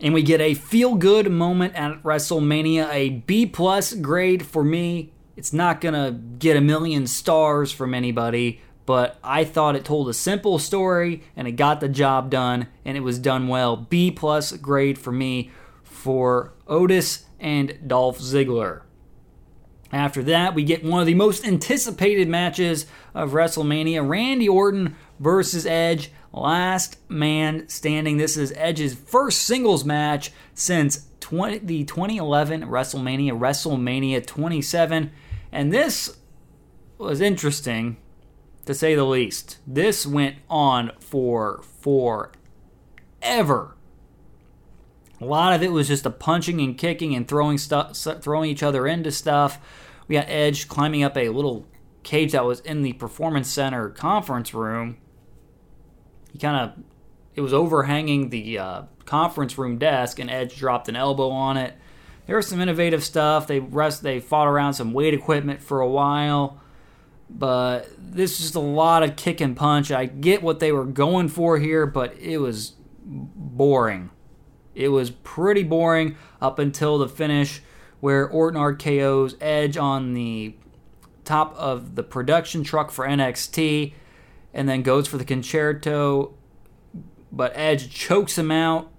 and 0.00 0.14
we 0.14 0.22
get 0.22 0.40
a 0.40 0.54
feel 0.54 0.94
good 0.94 1.30
moment 1.30 1.74
at 1.74 2.02
WrestleMania, 2.02 2.88
a 2.92 3.10
B 3.10 3.46
plus 3.46 3.94
grade 3.94 4.44
for 4.44 4.62
me. 4.62 5.12
It's 5.36 5.52
not 5.52 5.80
gonna 5.80 6.12
get 6.38 6.56
a 6.56 6.60
million 6.60 7.06
stars 7.06 7.72
from 7.72 7.94
anybody, 7.94 8.60
but 8.86 9.18
I 9.22 9.44
thought 9.44 9.76
it 9.76 9.84
told 9.84 10.08
a 10.08 10.14
simple 10.14 10.58
story 10.58 11.22
and 11.36 11.46
it 11.46 11.52
got 11.52 11.80
the 11.80 11.88
job 11.88 12.30
done 12.30 12.68
and 12.84 12.96
it 12.96 13.00
was 13.00 13.18
done 13.18 13.48
well. 13.48 13.76
B 13.76 14.10
plus 14.10 14.52
grade 14.52 14.98
for 14.98 15.12
me 15.12 15.50
for 15.82 16.54
Otis 16.66 17.26
and 17.40 17.78
Dolph 17.86 18.18
Ziggler. 18.18 18.82
After 19.92 20.22
that, 20.24 20.54
we 20.54 20.64
get 20.64 20.84
one 20.84 21.00
of 21.00 21.06
the 21.06 21.14
most 21.14 21.46
anticipated 21.46 22.28
matches 22.28 22.86
of 23.14 23.30
WrestleMania 23.30 24.06
Randy 24.06 24.48
Orton 24.48 24.96
versus 25.18 25.66
Edge. 25.66 26.10
Last 26.32 26.98
man 27.08 27.68
standing. 27.68 28.18
This 28.18 28.36
is 28.36 28.52
Edge's 28.56 28.94
first 28.94 29.42
singles 29.42 29.84
match 29.84 30.30
since 30.54 31.06
20, 31.20 31.58
the 31.58 31.84
2011 31.84 32.62
WrestleMania, 32.62 33.38
WrestleMania 33.38 34.24
27. 34.26 35.10
And 35.50 35.72
this 35.72 36.18
was 36.98 37.20
interesting 37.20 37.96
to 38.66 38.74
say 38.74 38.94
the 38.94 39.04
least. 39.04 39.58
This 39.66 40.06
went 40.06 40.36
on 40.50 40.92
for 41.00 41.62
forever. 41.80 42.34
A 45.20 45.24
lot 45.24 45.54
of 45.54 45.62
it 45.62 45.72
was 45.72 45.88
just 45.88 46.06
a 46.06 46.10
punching 46.10 46.60
and 46.60 46.78
kicking 46.78 47.14
and 47.14 47.26
throwing 47.26 47.58
stuff, 47.58 47.96
throwing 47.96 48.50
each 48.50 48.62
other 48.62 48.86
into 48.86 49.10
stuff. 49.10 49.58
We 50.06 50.14
got 50.16 50.28
Edge 50.28 50.68
climbing 50.68 51.02
up 51.02 51.16
a 51.16 51.30
little 51.30 51.66
cage 52.02 52.32
that 52.32 52.44
was 52.44 52.60
in 52.60 52.82
the 52.82 52.92
performance 52.92 53.48
center 53.48 53.88
conference 53.88 54.54
room. 54.54 54.98
Kind 56.40 56.56
of, 56.56 56.84
it 57.34 57.40
was 57.40 57.52
overhanging 57.52 58.30
the 58.30 58.58
uh, 58.58 58.82
conference 59.04 59.58
room 59.58 59.78
desk, 59.78 60.18
and 60.18 60.30
Edge 60.30 60.56
dropped 60.56 60.88
an 60.88 60.96
elbow 60.96 61.30
on 61.30 61.56
it. 61.56 61.74
There 62.26 62.36
was 62.36 62.46
some 62.46 62.60
innovative 62.60 63.02
stuff. 63.02 63.46
They 63.46 63.60
rest, 63.60 64.02
they 64.02 64.20
fought 64.20 64.48
around 64.48 64.74
some 64.74 64.92
weight 64.92 65.14
equipment 65.14 65.62
for 65.62 65.80
a 65.80 65.88
while 65.88 66.60
but 67.30 67.88
this 67.98 68.32
is 68.32 68.38
just 68.38 68.54
a 68.54 68.60
lot 68.60 69.02
of 69.02 69.16
kick 69.16 69.40
and 69.40 69.56
punch. 69.56 69.90
I 69.90 70.06
get 70.06 70.42
what 70.42 70.60
they 70.60 70.72
were 70.72 70.84
going 70.84 71.28
for 71.28 71.58
here, 71.58 71.86
but 71.86 72.16
it 72.18 72.38
was 72.38 72.74
boring. 73.04 74.10
It 74.74 74.88
was 74.88 75.10
pretty 75.10 75.62
boring 75.62 76.16
up 76.40 76.58
until 76.58 76.98
the 76.98 77.08
finish 77.08 77.62
where 78.00 78.28
Orton 78.28 78.60
RKO's 78.60 79.36
Edge 79.40 79.76
on 79.76 80.14
the 80.14 80.54
top 81.24 81.54
of 81.56 81.96
the 81.96 82.02
production 82.02 82.62
truck 82.62 82.90
for 82.90 83.06
NXT 83.06 83.92
and 84.52 84.68
then 84.68 84.82
goes 84.82 85.06
for 85.06 85.18
the 85.18 85.24
Con-Chair-To, 85.24 86.34
but 87.30 87.52
Edge 87.54 87.90
chokes 87.90 88.38
him 88.38 88.50
out. 88.50 88.90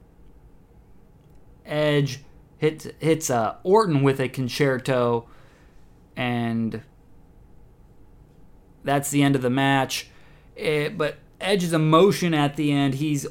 Edge 1.65 2.23
hits 2.57 2.87
hits 2.99 3.29
uh, 3.29 3.55
Orton 3.63 4.03
with 4.03 4.19
a 4.19 4.27
Con-Chair-To 4.27 5.23
and 6.19 6.81
that's 8.83 9.09
the 9.09 9.23
end 9.23 9.35
of 9.35 9.41
the 9.41 9.49
match. 9.49 10.09
It, 10.55 10.61
eh, 10.61 10.89
but 10.89 11.17
Edge's 11.39 11.71
emotion 11.71 12.33
at 12.33 12.57
the 12.57 12.71
end, 12.73 12.95
he's 12.95 13.25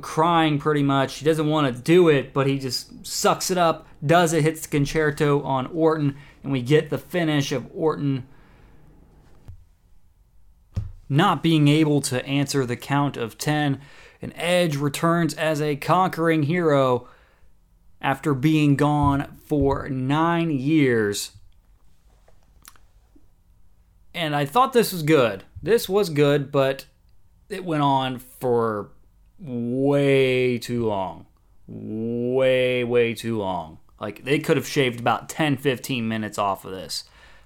crying 0.00 0.58
pretty 0.58 0.82
much. 0.82 1.16
He 1.16 1.24
doesn't 1.24 1.48
want 1.48 1.74
to 1.74 1.82
do 1.82 2.08
it, 2.08 2.32
but 2.32 2.46
he 2.46 2.58
just 2.58 3.06
sucks 3.06 3.50
it 3.50 3.58
up, 3.58 3.86
does 4.04 4.32
it, 4.32 4.42
hits 4.42 4.62
the 4.62 4.68
Con-Chair-To 4.68 5.42
on 5.44 5.66
Orton, 5.66 6.16
and 6.42 6.50
we 6.50 6.62
get 6.62 6.88
the 6.88 6.98
finish 6.98 7.52
of 7.52 7.68
Orton 7.74 8.26
not 11.10 11.42
being 11.42 11.68
able 11.68 12.00
to 12.00 12.24
answer 12.24 12.64
the 12.64 12.76
count 12.76 13.18
of 13.18 13.36
10. 13.36 13.78
And 14.22 14.32
Edge 14.36 14.76
returns 14.76 15.34
as 15.34 15.60
a 15.60 15.76
conquering 15.76 16.44
hero 16.44 17.08
after 18.00 18.32
being 18.32 18.76
gone 18.76 19.36
for 19.44 19.90
nine 19.90 20.50
years 20.50 21.32
and 24.14 24.34
I 24.34 24.44
thought 24.44 24.72
this 24.72 24.92
was 24.92 25.02
good. 25.02 25.44
This 25.62 25.88
was 25.88 26.10
good, 26.10 26.50
but 26.50 26.86
it 27.48 27.64
went 27.64 27.82
on 27.82 28.18
for 28.18 28.90
way 29.38 30.58
too 30.58 30.86
long. 30.86 31.26
Way, 31.66 32.82
way 32.82 33.14
too 33.14 33.38
long. 33.38 33.78
Like, 34.00 34.24
they 34.24 34.38
could 34.38 34.56
have 34.56 34.66
shaved 34.66 34.98
about 34.98 35.28
10, 35.28 35.58
15 35.58 36.08
minutes 36.08 36.38
off 36.38 36.64
of 36.64 36.72
this. 36.72 37.04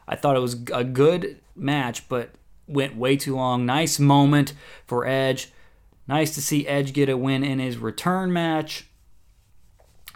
I 0.09 0.17
thought 0.17 0.37
it 0.37 0.41
was 0.41 0.63
a 0.73 0.85
good 0.85 1.41
match, 1.55 2.09
but 2.09 2.31
went 2.67 2.97
way 2.97 3.17
too 3.17 3.37
long. 3.37 3.67
Nice 3.67 3.99
moment 3.99 4.53
for 4.87 5.07
Edge. 5.07 5.53
Nice 6.07 6.35
to 6.35 6.43
see 6.43 6.67
Edge 6.67 6.93
get 6.93 7.09
a 7.09 7.17
win 7.17 7.45
in 7.45 7.59
his 7.59 7.79
return 7.79 8.33
match. 8.33 8.87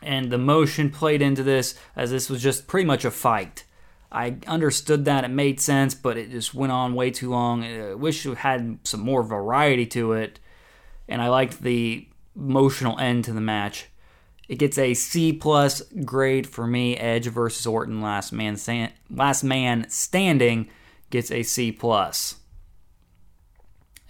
And 0.02 0.30
the 0.30 0.38
motion 0.38 0.90
played 0.90 1.22
into 1.22 1.42
this 1.42 1.74
as 1.96 2.10
this 2.10 2.30
was 2.30 2.42
just 2.42 2.66
pretty 2.66 2.86
much 2.86 3.04
a 3.04 3.10
fight. 3.10 3.64
I 4.10 4.36
understood 4.46 5.04
that 5.04 5.24
it 5.24 5.28
made 5.28 5.60
sense, 5.60 5.94
but 5.94 6.16
it 6.16 6.30
just 6.30 6.54
went 6.54 6.72
on 6.72 6.94
way 6.94 7.10
too 7.10 7.30
long. 7.30 7.62
I 7.62 7.94
wish 7.94 8.24
it 8.24 8.38
had 8.38 8.78
some 8.84 9.00
more 9.00 9.22
variety 9.22 9.84
to 9.86 10.12
it, 10.12 10.38
and 11.08 11.20
I 11.20 11.28
liked 11.28 11.60
the 11.60 12.08
emotional 12.34 12.98
end 12.98 13.24
to 13.24 13.32
the 13.32 13.40
match. 13.40 13.86
It 14.48 14.58
gets 14.58 14.78
a 14.78 14.94
C 14.94 15.34
plus 15.34 15.82
grade 16.06 16.46
for 16.46 16.66
me. 16.66 16.96
Edge 16.96 17.26
versus 17.26 17.66
Orton, 17.66 18.00
last 18.00 18.32
man 18.32 18.56
stand, 18.56 18.92
last 19.10 19.44
man 19.44 19.90
standing, 19.90 20.70
gets 21.10 21.30
a 21.30 21.42
C 21.42 21.70
plus. 21.70 22.36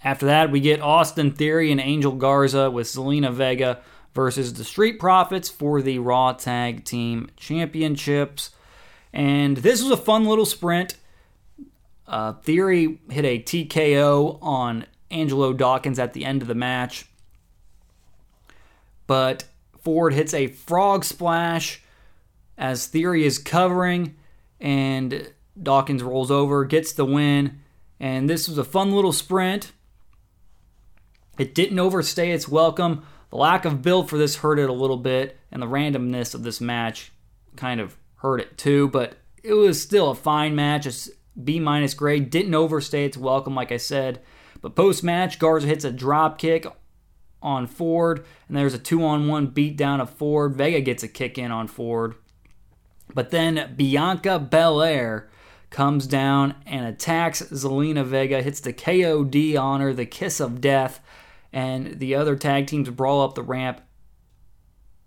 After 0.03 0.27
that, 0.27 0.51
we 0.51 0.59
get 0.59 0.81
Austin 0.81 1.31
Theory 1.31 1.71
and 1.71 1.81
Angel 1.81 2.13
Garza 2.13 2.71
with 2.71 2.87
Zelina 2.87 3.33
Vega 3.33 3.81
versus 4.13 4.53
the 4.53 4.63
Street 4.63 4.99
Profits 4.99 5.49
for 5.49 5.81
the 5.81 5.99
Raw 5.99 6.33
Tag 6.33 6.85
Team 6.85 7.29
Championships. 7.35 8.51
And 9.11 9.57
this 9.57 9.81
was 9.81 9.91
a 9.91 9.97
fun 9.97 10.25
little 10.25 10.45
sprint. 10.45 10.95
Uh, 12.07 12.33
Theory 12.33 12.99
hit 13.09 13.25
a 13.25 13.39
TKO 13.39 14.39
on 14.41 14.85
Angelo 15.11 15.53
Dawkins 15.53 15.99
at 15.99 16.13
the 16.13 16.25
end 16.25 16.41
of 16.41 16.47
the 16.47 16.55
match. 16.55 17.05
But 19.05 19.45
Ford 19.81 20.13
hits 20.13 20.33
a 20.33 20.47
frog 20.47 21.03
splash 21.03 21.81
as 22.57 22.87
Theory 22.87 23.25
is 23.25 23.37
covering, 23.37 24.15
and 24.59 25.31
Dawkins 25.61 26.03
rolls 26.03 26.29
over, 26.29 26.65
gets 26.65 26.93
the 26.93 27.05
win. 27.05 27.59
And 27.99 28.29
this 28.29 28.47
was 28.47 28.57
a 28.57 28.63
fun 28.63 28.91
little 28.91 29.13
sprint. 29.13 29.71
It 31.39 31.55
didn't 31.55 31.79
overstay 31.79 32.31
its 32.31 32.49
welcome. 32.49 33.03
The 33.29 33.37
lack 33.37 33.63
of 33.63 33.81
build 33.81 34.09
for 34.09 34.17
this 34.17 34.35
hurt 34.35 34.59
it 34.59 34.69
a 34.69 34.73
little 34.73 34.97
bit, 34.97 35.39
and 35.51 35.61
the 35.61 35.67
randomness 35.67 36.35
of 36.35 36.43
this 36.43 36.59
match 36.59 37.13
kind 37.55 37.79
of 37.79 37.95
hurt 38.15 38.41
it 38.41 38.57
too, 38.57 38.89
but 38.89 39.15
it 39.41 39.53
was 39.53 39.81
still 39.81 40.11
a 40.11 40.15
fine 40.15 40.53
match. 40.53 40.85
It's 40.85 41.09
B 41.41 41.59
minus 41.61 41.93
grade. 41.93 42.29
Didn't 42.29 42.53
overstay 42.53 43.05
its 43.05 43.15
welcome, 43.15 43.55
like 43.55 43.71
I 43.71 43.77
said. 43.77 44.19
But 44.61 44.75
post 44.75 45.01
match, 45.01 45.39
Garza 45.39 45.65
hits 45.65 45.85
a 45.85 45.91
drop 45.91 46.37
kick 46.37 46.65
on 47.41 47.67
Ford, 47.67 48.25
and 48.49 48.57
there's 48.57 48.73
a 48.73 48.79
two 48.79 49.05
on 49.05 49.29
one 49.29 49.47
beat 49.47 49.77
down 49.77 50.01
of 50.01 50.09
Ford. 50.09 50.55
Vega 50.55 50.81
gets 50.81 51.03
a 51.03 51.07
kick 51.07 51.37
in 51.37 51.51
on 51.51 51.69
Ford. 51.69 52.15
But 53.13 53.31
then 53.31 53.75
Bianca 53.77 54.39
Belair 54.39 55.29
comes 55.69 56.05
down 56.05 56.55
and 56.65 56.85
attacks 56.85 57.41
Zelina 57.43 58.03
Vega, 58.03 58.41
hits 58.41 58.59
the 58.59 58.73
KOD 58.73 59.57
on 59.57 59.79
her, 59.79 59.93
the 59.93 60.05
kiss 60.05 60.41
of 60.41 60.59
death, 60.59 60.99
and 61.51 61.99
the 61.99 62.15
other 62.15 62.35
tag 62.35 62.67
teams 62.67 62.89
brawl 62.89 63.23
up 63.23 63.35
the 63.35 63.43
ramp 63.43 63.81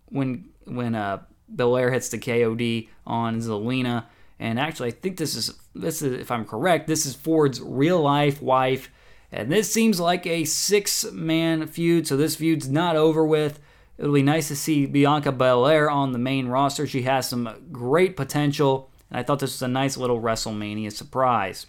when 0.07 0.51
when 0.65 0.95
uh, 0.95 1.23
Belair 1.49 1.91
hits 1.91 2.09
the 2.09 2.19
KOD 2.19 2.89
on 3.07 3.41
Zelina. 3.41 4.07
And 4.39 4.59
actually, 4.59 4.89
I 4.89 4.93
think 4.93 5.17
this 5.17 5.37
is 5.37 5.55
this 5.75 6.03
is 6.03 6.21
if 6.21 6.31
I'm 6.31 6.45
correct, 6.45 6.87
this 6.87 7.07
is 7.07 7.15
Ford's 7.15 7.61
real 7.61 8.01
life 8.01 8.43
wife, 8.43 8.91
and 9.31 9.53
this 9.53 9.73
seems 9.73 10.01
like 10.01 10.27
a 10.27 10.45
six 10.45 11.05
man 11.13 11.67
feud. 11.67 12.07
So 12.07 12.17
this 12.17 12.37
feud's 12.37 12.69
not 12.69 12.97
over 12.97 13.25
with. 13.25 13.61
It'll 13.99 14.13
be 14.13 14.23
nice 14.23 14.49
to 14.49 14.57
see 14.57 14.87
Bianca 14.87 15.31
Belair 15.31 15.89
on 15.89 16.13
the 16.13 16.19
main 16.19 16.49
roster. 16.49 16.87
She 16.87 17.03
has 17.03 17.29
some 17.29 17.69
great 17.71 18.17
potential, 18.17 18.91
and 19.11 19.19
I 19.19 19.23
thought 19.23 19.39
this 19.39 19.55
was 19.55 19.63
a 19.63 19.69
nice 19.69 19.97
little 19.97 20.21
WrestleMania 20.21 20.91
surprise. 20.91 21.67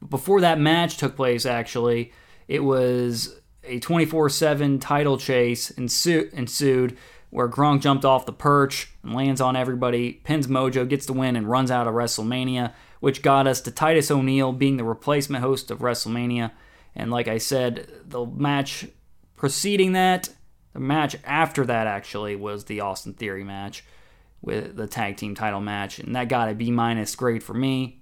But 0.00 0.10
before 0.10 0.40
that 0.40 0.60
match 0.60 0.96
took 0.96 1.16
place, 1.16 1.44
actually, 1.44 2.12
it 2.48 2.60
was 2.60 3.40
a 3.62 3.78
24 3.78 4.30
7 4.30 4.78
title 4.78 5.18
chase 5.18 5.70
ensued 5.70 6.96
where 7.30 7.48
Gronk 7.48 7.82
jumped 7.82 8.06
off 8.06 8.26
the 8.26 8.32
perch 8.32 8.90
and 9.02 9.14
lands 9.14 9.40
on 9.40 9.54
everybody, 9.54 10.14
pins 10.24 10.46
Mojo, 10.46 10.88
gets 10.88 11.04
the 11.04 11.12
win, 11.12 11.36
and 11.36 11.48
runs 11.48 11.70
out 11.70 11.86
of 11.86 11.94
WrestleMania, 11.94 12.72
which 13.00 13.20
got 13.20 13.46
us 13.46 13.60
to 13.60 13.70
Titus 13.70 14.10
O'Neil 14.10 14.52
being 14.52 14.78
the 14.78 14.84
replacement 14.84 15.44
host 15.44 15.70
of 15.70 15.80
WrestleMania. 15.80 16.52
And 16.96 17.10
like 17.10 17.28
I 17.28 17.36
said, 17.36 17.88
the 18.06 18.24
match 18.24 18.86
preceding 19.36 19.92
that 19.92 20.30
the 20.72 20.80
match 20.80 21.16
after 21.24 21.66
that 21.66 21.86
actually 21.88 22.36
was 22.36 22.64
the 22.64 22.80
Austin 22.80 23.12
Theory 23.12 23.44
match 23.44 23.84
with 24.40 24.76
the 24.76 24.86
tag 24.86 25.16
team 25.16 25.34
title 25.34 25.60
match, 25.60 25.98
and 25.98 26.14
that 26.14 26.28
got 26.28 26.48
a 26.48 26.54
B 26.54 26.70
minus 26.70 27.16
grade 27.16 27.42
for 27.42 27.54
me. 27.54 27.97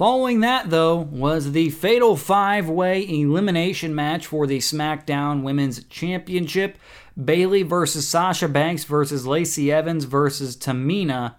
Following 0.00 0.40
that, 0.40 0.70
though, 0.70 0.96
was 0.96 1.52
the 1.52 1.68
Fatal 1.68 2.16
Five 2.16 2.70
Way 2.70 3.06
Elimination 3.06 3.94
match 3.94 4.24
for 4.24 4.46
the 4.46 4.56
SmackDown 4.56 5.42
Women's 5.42 5.84
Championship. 5.84 6.78
Bayley 7.22 7.62
versus 7.64 8.08
Sasha 8.08 8.48
Banks 8.48 8.84
versus 8.84 9.26
Lacey 9.26 9.70
Evans 9.70 10.04
versus 10.04 10.56
Tamina 10.56 11.34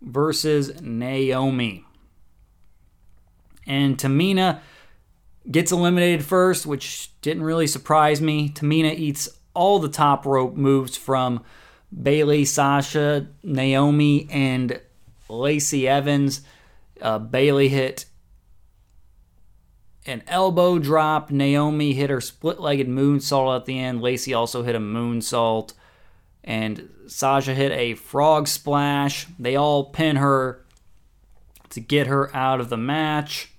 versus 0.00 0.80
Naomi. 0.80 1.84
And 3.66 3.98
Tamina 3.98 4.60
gets 5.50 5.70
eliminated 5.70 6.24
first, 6.24 6.64
which 6.64 7.10
didn't 7.20 7.42
really 7.42 7.66
surprise 7.66 8.22
me. 8.22 8.48
Tamina 8.48 8.94
eats 8.96 9.28
all 9.52 9.78
the 9.78 9.86
top 9.86 10.24
rope 10.24 10.54
moves 10.54 10.96
from 10.96 11.44
Bayley, 12.02 12.46
Sasha, 12.46 13.26
Naomi, 13.42 14.26
and 14.30 14.80
Lacey 15.28 15.86
Evans. 15.86 16.40
Uh, 17.00 17.18
Bayley 17.18 17.68
hit 17.68 18.06
an 20.06 20.22
elbow 20.26 20.78
drop. 20.78 21.30
Naomi 21.30 21.92
hit 21.92 22.10
her 22.10 22.20
split 22.20 22.60
legged 22.60 22.88
moonsault 22.88 23.56
at 23.56 23.66
the 23.66 23.78
end. 23.78 24.00
Lacey 24.00 24.34
also 24.34 24.62
hit 24.62 24.74
a 24.74 24.80
moonsault. 24.80 25.74
And 26.42 26.88
Sasha 27.06 27.54
hit 27.54 27.72
a 27.72 27.94
frog 27.94 28.48
splash. 28.48 29.26
They 29.38 29.54
all 29.56 29.84
pin 29.84 30.16
her 30.16 30.64
to 31.70 31.80
get 31.80 32.06
her 32.06 32.34
out 32.34 32.60
of 32.60 32.70
the 32.70 32.76
match. 32.76 33.52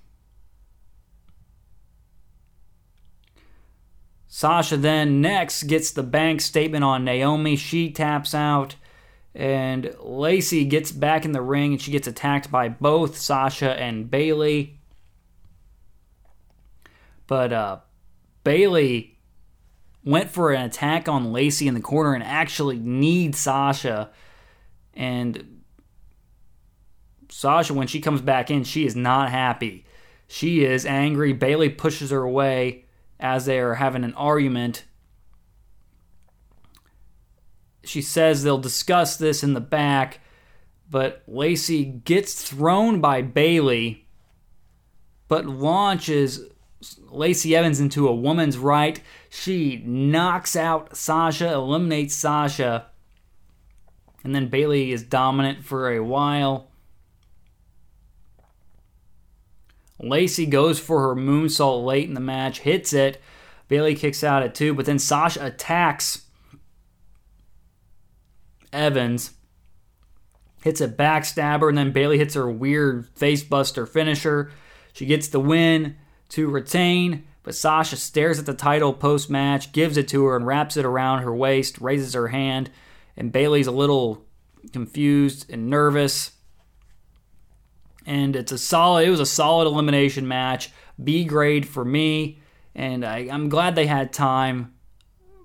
Sasha 4.26 4.76
then 4.76 5.20
next 5.20 5.64
gets 5.64 5.90
the 5.90 6.02
bank 6.02 6.40
statement 6.40 6.84
on 6.84 7.04
Naomi. 7.04 7.56
She 7.56 7.90
taps 7.90 8.34
out, 8.34 8.76
and 9.34 9.94
Lacey 10.00 10.64
gets 10.64 10.90
back 10.90 11.24
in 11.24 11.32
the 11.32 11.42
ring 11.42 11.72
and 11.72 11.80
she 11.80 11.92
gets 11.92 12.08
attacked 12.08 12.50
by 12.50 12.68
both 12.68 13.16
Sasha 13.16 13.78
and 13.78 14.10
Bayley. 14.10 14.80
But 17.26 17.52
uh, 17.52 17.78
Bayley 18.42 19.18
went 20.04 20.30
for 20.30 20.52
an 20.52 20.64
attack 20.64 21.08
on 21.08 21.32
Lacey 21.32 21.68
in 21.68 21.74
the 21.74 21.80
corner 21.80 22.14
and 22.14 22.24
actually 22.24 22.78
needs 22.78 23.38
Sasha. 23.38 24.10
And 24.94 25.62
Sasha, 27.28 27.72
when 27.72 27.86
she 27.86 28.00
comes 28.00 28.20
back 28.20 28.50
in, 28.50 28.64
she 28.64 28.84
is 28.84 28.96
not 28.96 29.30
happy. 29.30 29.86
She 30.26 30.64
is 30.64 30.84
angry. 30.84 31.32
Bayley 31.32 31.68
pushes 31.68 32.10
her 32.10 32.22
away 32.22 32.86
as 33.20 33.46
they 33.46 33.60
are 33.60 33.74
having 33.74 34.02
an 34.04 34.14
argument. 34.14 34.84
She 37.84 38.02
says 38.02 38.42
they'll 38.42 38.58
discuss 38.58 39.16
this 39.16 39.42
in 39.42 39.54
the 39.54 39.60
back, 39.60 40.20
but 40.90 41.22
Lacey 41.26 41.84
gets 41.84 42.42
thrown 42.42 43.00
by 43.00 43.22
Bayley, 43.22 44.06
but 45.28 45.46
launches 45.46 46.44
Lacey 47.08 47.54
Evans 47.54 47.80
into 47.80 48.08
a 48.08 48.14
woman's 48.14 48.58
right. 48.58 49.00
She 49.28 49.82
knocks 49.84 50.56
out 50.56 50.96
Sasha, 50.96 51.52
eliminates 51.52 52.14
Sasha, 52.14 52.86
and 54.24 54.34
then 54.34 54.48
Bayley 54.48 54.92
is 54.92 55.02
dominant 55.02 55.64
for 55.64 55.90
a 55.90 56.02
while. 56.02 56.68
Lacey 59.98 60.46
goes 60.46 60.78
for 60.78 61.00
her 61.02 61.14
moonsault 61.14 61.84
late 61.84 62.08
in 62.08 62.14
the 62.14 62.20
match, 62.20 62.60
hits 62.60 62.92
it. 62.92 63.20
Bayley 63.68 63.94
kicks 63.94 64.24
out 64.24 64.42
at 64.42 64.54
two, 64.54 64.74
but 64.74 64.86
then 64.86 64.98
Sasha 64.98 65.44
attacks 65.44 66.26
Evans, 68.72 69.32
hits 70.62 70.80
a 70.80 70.88
backstabber, 70.88 71.68
and 71.68 71.78
then 71.78 71.92
Bayley 71.92 72.18
hits 72.18 72.34
her 72.34 72.50
weird 72.50 73.08
facebuster 73.14 73.88
finisher. 73.88 74.52
She 74.92 75.06
gets 75.06 75.28
the 75.28 75.40
win 75.40 75.96
to 76.30 76.48
retain, 76.48 77.24
but 77.42 77.54
Sasha 77.54 77.96
stares 77.96 78.38
at 78.38 78.46
the 78.46 78.54
title 78.54 78.92
post 78.92 79.30
match, 79.30 79.72
gives 79.72 79.96
it 79.96 80.08
to 80.08 80.24
her, 80.26 80.36
and 80.36 80.46
wraps 80.46 80.76
it 80.76 80.84
around 80.84 81.22
her 81.22 81.34
waist, 81.34 81.80
raises 81.80 82.14
her 82.14 82.28
hand, 82.28 82.70
and 83.16 83.32
Bayley's 83.32 83.66
a 83.66 83.72
little 83.72 84.26
confused 84.72 85.50
and 85.50 85.70
nervous 85.70 86.32
and 88.06 88.34
it's 88.36 88.52
a 88.52 88.58
solid. 88.58 89.06
It 89.06 89.10
was 89.10 89.20
a 89.20 89.26
solid 89.26 89.66
elimination 89.66 90.26
match. 90.26 90.70
B 91.02 91.24
grade 91.24 91.66
for 91.66 91.84
me, 91.84 92.40
and 92.74 93.04
I, 93.04 93.28
I'm 93.30 93.48
glad 93.48 93.74
they 93.74 93.86
had 93.86 94.12
time, 94.12 94.74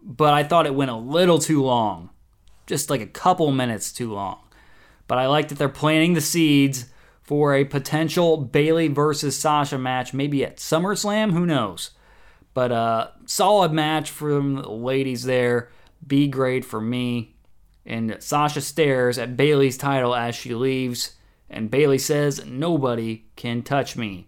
but 0.01 0.33
I 0.33 0.43
thought 0.43 0.65
it 0.65 0.75
went 0.75 0.91
a 0.91 0.95
little 0.95 1.39
too 1.39 1.63
long, 1.63 2.09
just 2.65 2.89
like 2.89 3.01
a 3.01 3.07
couple 3.07 3.51
minutes 3.51 3.91
too 3.91 4.13
long. 4.13 4.39
But 5.07 5.17
I 5.17 5.27
like 5.27 5.49
that 5.49 5.57
they're 5.57 5.69
planting 5.69 6.13
the 6.13 6.21
seeds 6.21 6.85
for 7.21 7.53
a 7.53 7.65
potential 7.65 8.37
Bayley 8.37 8.87
versus 8.87 9.37
Sasha 9.37 9.77
match, 9.77 10.13
maybe 10.13 10.43
at 10.43 10.57
SummerSlam. 10.57 11.31
Who 11.31 11.45
knows? 11.45 11.91
But 12.53 12.71
uh, 12.71 13.07
solid 13.25 13.71
match 13.71 14.09
from 14.09 14.55
the 14.55 14.71
ladies 14.71 15.23
there. 15.23 15.69
B 16.05 16.27
grade 16.27 16.65
for 16.65 16.81
me. 16.81 17.35
And 17.85 18.17
Sasha 18.19 18.61
stares 18.61 19.17
at 19.17 19.37
Bayley's 19.37 19.77
title 19.77 20.15
as 20.15 20.35
she 20.35 20.55
leaves 20.55 21.15
and 21.49 21.71
Bayley 21.71 21.97
says, 21.97 22.45
Nobody 22.45 23.25
can 23.35 23.61
touch 23.61 23.95
me. 23.95 24.27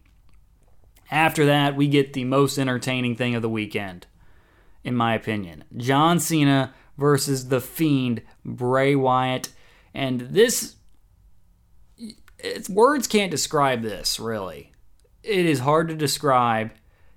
After 1.10 1.46
that, 1.46 1.76
we 1.76 1.88
get 1.88 2.14
the 2.14 2.26
most 2.26 2.58
entertaining 2.58 3.16
thing 3.16 3.34
of 3.36 3.42
the 3.42 3.50
weekend, 3.50 4.08
in 4.84 4.96
my 4.96 5.16
opinion 5.16 5.64
John 5.76 6.20
Cena 6.20 6.74
versus 6.98 7.50
The 7.50 7.62
Fiend, 7.62 8.22
Bray 8.44 8.96
Wyatt. 8.96 9.50
And 9.94 10.22
this, 10.22 10.76
words 12.70 13.08
can't 13.08 13.32
describe 13.32 13.82
this, 13.82 14.20
really. 14.20 14.72
It 15.24 15.46
is 15.46 15.60
hard 15.60 15.88
to 15.90 15.96
describe. 15.96 16.72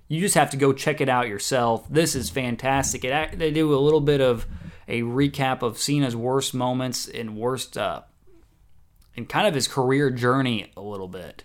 You 0.07 0.19
just 0.19 0.35
have 0.35 0.49
to 0.51 0.57
go 0.57 0.73
check 0.73 0.99
it 0.99 1.09
out 1.09 1.27
yourself. 1.27 1.87
This 1.89 2.15
is 2.15 2.29
fantastic. 2.29 3.05
It, 3.05 3.39
they 3.39 3.51
do 3.51 3.73
a 3.73 3.79
little 3.79 4.01
bit 4.01 4.19
of 4.19 4.45
a 4.87 5.01
recap 5.01 5.61
of 5.61 5.77
Cena's 5.77 6.15
worst 6.15 6.53
moments 6.53 7.07
and 7.07 7.37
worst 7.37 7.77
uh, 7.77 8.01
and 9.15 9.29
kind 9.29 9.47
of 9.47 9.53
his 9.53 9.67
career 9.67 10.09
journey 10.09 10.71
a 10.75 10.81
little 10.81 11.07
bit, 11.07 11.43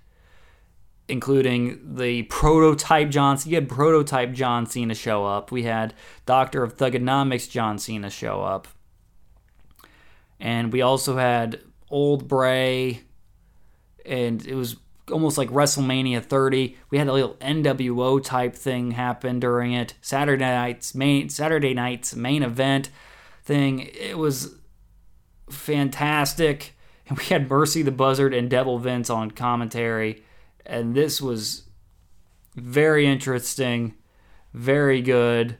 including 1.08 1.94
the 1.96 2.22
prototype 2.24 3.10
John. 3.10 3.38
You 3.44 3.54
had 3.56 3.68
prototype 3.68 4.32
John 4.32 4.66
Cena 4.66 4.94
show 4.94 5.24
up. 5.24 5.50
We 5.50 5.64
had 5.64 5.94
Doctor 6.24 6.62
of 6.62 6.76
Thuganomics 6.76 7.48
John 7.48 7.78
Cena 7.78 8.10
show 8.10 8.42
up, 8.42 8.68
and 10.40 10.72
we 10.72 10.82
also 10.82 11.16
had 11.16 11.60
Old 11.90 12.28
Bray, 12.28 13.02
and 14.04 14.44
it 14.46 14.54
was 14.54 14.76
almost 15.10 15.38
like 15.38 15.50
WrestleMania 15.50 16.24
30. 16.24 16.76
We 16.90 16.98
had 16.98 17.08
a 17.08 17.12
little 17.12 17.34
NWO 17.34 18.22
type 18.22 18.54
thing 18.54 18.92
happen 18.92 19.38
during 19.38 19.72
it. 19.72 19.94
Saturday 20.00 20.44
night's 20.44 20.94
main 20.94 21.28
Saturday 21.28 21.74
night's 21.74 22.16
main 22.16 22.42
event 22.42 22.90
thing. 23.44 23.80
It 23.80 24.18
was 24.18 24.56
fantastic 25.48 26.76
and 27.08 27.18
we 27.18 27.24
had 27.24 27.48
Mercy 27.48 27.82
the 27.82 27.90
Buzzard 27.90 28.34
and 28.34 28.50
Devil 28.50 28.78
Vince 28.78 29.10
on 29.10 29.30
commentary, 29.30 30.24
and 30.66 30.94
this 30.94 31.22
was 31.22 31.62
very 32.54 33.06
interesting, 33.06 33.94
very 34.52 35.00
good, 35.00 35.56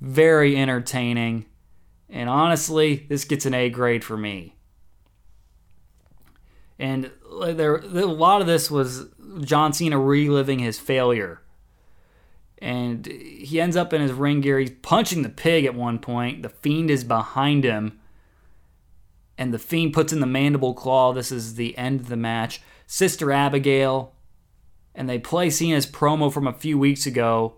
very 0.00 0.56
entertaining, 0.56 1.46
and 2.08 2.28
honestly, 2.28 3.06
this 3.08 3.24
gets 3.24 3.44
an 3.44 3.54
A 3.54 3.68
grade 3.68 4.04
for 4.04 4.16
me. 4.16 4.54
And 6.78 7.10
there, 7.42 7.76
a 7.76 8.06
lot 8.06 8.40
of 8.40 8.46
this 8.46 8.70
was 8.70 9.06
John 9.40 9.72
Cena 9.72 9.98
reliving 9.98 10.58
his 10.58 10.78
failure. 10.78 11.40
And 12.58 13.06
he 13.06 13.60
ends 13.60 13.76
up 13.76 13.92
in 13.92 14.00
his 14.00 14.12
ring 14.12 14.40
gear. 14.40 14.58
He's 14.58 14.70
punching 14.70 15.22
the 15.22 15.28
pig 15.28 15.64
at 15.64 15.74
one 15.74 15.98
point. 15.98 16.42
The 16.42 16.48
Fiend 16.48 16.90
is 16.90 17.04
behind 17.04 17.64
him. 17.64 17.98
And 19.36 19.52
the 19.52 19.58
Fiend 19.58 19.92
puts 19.92 20.12
in 20.12 20.20
the 20.20 20.26
mandible 20.26 20.74
claw. 20.74 21.12
This 21.12 21.30
is 21.30 21.56
the 21.56 21.76
end 21.76 22.00
of 22.00 22.08
the 22.08 22.16
match. 22.16 22.60
Sister 22.86 23.32
Abigail. 23.32 24.13
And 24.94 25.08
they 25.08 25.18
play 25.18 25.50
Cena's 25.50 25.86
promo 25.86 26.32
from 26.32 26.46
a 26.46 26.52
few 26.52 26.78
weeks 26.78 27.06
ago. 27.06 27.54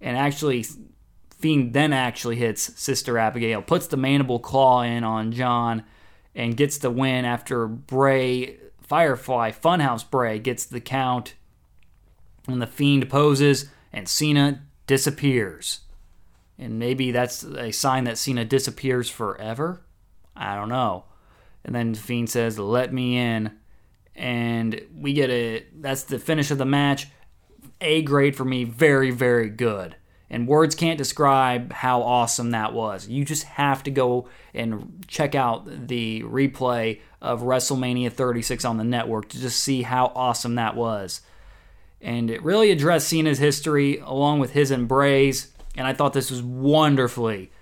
And 0.00 0.16
actually, 0.16 0.66
Fiend 1.38 1.72
then 1.72 1.92
actually 1.92 2.36
hits 2.36 2.78
Sister 2.80 3.18
Abigail, 3.18 3.62
puts 3.62 3.86
the 3.86 3.96
mandible 3.96 4.38
claw 4.38 4.82
in 4.82 5.02
on 5.04 5.32
John, 5.32 5.84
and 6.34 6.56
gets 6.56 6.78
the 6.78 6.90
win 6.90 7.24
after 7.24 7.66
Bray 7.66 8.58
Firefly 8.82 9.52
Funhouse 9.52 10.08
Bray 10.08 10.38
gets 10.38 10.66
the 10.66 10.80
count, 10.80 11.34
and 12.46 12.60
the 12.60 12.66
Fiend 12.66 13.08
poses, 13.08 13.70
and 13.92 14.08
Cena 14.08 14.62
disappears. 14.86 15.80
And 16.58 16.78
maybe 16.78 17.10
that's 17.10 17.42
a 17.42 17.72
sign 17.72 18.04
that 18.04 18.18
Cena 18.18 18.44
disappears 18.44 19.08
forever. 19.08 19.82
I 20.36 20.54
don't 20.54 20.68
know. 20.68 21.04
And 21.64 21.74
then 21.74 21.94
Fiend 21.94 22.28
says, 22.28 22.58
"Let 22.58 22.92
me 22.92 23.16
in," 23.16 23.58
and 24.14 24.80
we 24.96 25.12
get 25.12 25.30
a. 25.30 25.64
That's 25.74 26.04
the 26.04 26.18
finish 26.18 26.50
of 26.50 26.58
the 26.58 26.64
match. 26.64 27.08
A 27.80 28.02
grade 28.02 28.36
for 28.36 28.44
me. 28.44 28.64
Very, 28.64 29.10
very 29.10 29.48
good 29.48 29.96
and 30.32 30.48
words 30.48 30.74
can't 30.74 30.96
describe 30.96 31.72
how 31.74 32.02
awesome 32.02 32.52
that 32.52 32.72
was. 32.72 33.06
You 33.06 33.22
just 33.22 33.42
have 33.44 33.82
to 33.82 33.90
go 33.90 34.28
and 34.54 35.04
check 35.06 35.34
out 35.34 35.66
the 35.88 36.22
replay 36.22 37.00
of 37.20 37.42
WrestleMania 37.42 38.10
36 38.10 38.64
on 38.64 38.78
the 38.78 38.84
network 38.84 39.28
to 39.28 39.38
just 39.38 39.60
see 39.60 39.82
how 39.82 40.10
awesome 40.16 40.54
that 40.54 40.74
was. 40.74 41.20
And 42.00 42.30
it 42.30 42.42
really 42.42 42.70
addressed 42.70 43.08
Cena's 43.08 43.38
history 43.38 43.98
along 43.98 44.40
with 44.40 44.52
his 44.52 44.70
embrace, 44.70 45.52
and 45.76 45.86
I 45.86 45.92
thought 45.92 46.14
this 46.14 46.30
was 46.30 46.42
wonderfully 46.42 47.52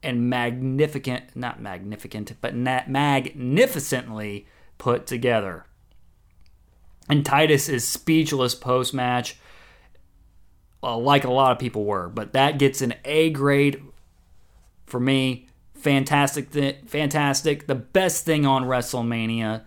and 0.00 0.30
magnificent, 0.30 1.34
not 1.34 1.60
magnificent, 1.60 2.32
but 2.40 2.54
magnificently 2.54 4.46
put 4.78 5.08
together. 5.08 5.66
And 7.08 7.24
Titus 7.24 7.68
is 7.68 7.86
speechless 7.86 8.54
post 8.54 8.94
match 8.94 9.36
uh, 10.82 10.96
like 10.98 11.24
a 11.24 11.32
lot 11.32 11.52
of 11.52 11.58
people 11.58 11.84
were. 11.84 12.08
But 12.08 12.32
that 12.34 12.58
gets 12.58 12.82
an 12.82 12.94
A 13.04 13.30
grade 13.30 13.82
for 14.86 15.00
me. 15.00 15.48
Fantastic, 15.74 16.50
th- 16.50 16.78
fantastic. 16.86 17.66
The 17.66 17.74
best 17.74 18.24
thing 18.24 18.46
on 18.46 18.64
WrestleMania, 18.64 19.62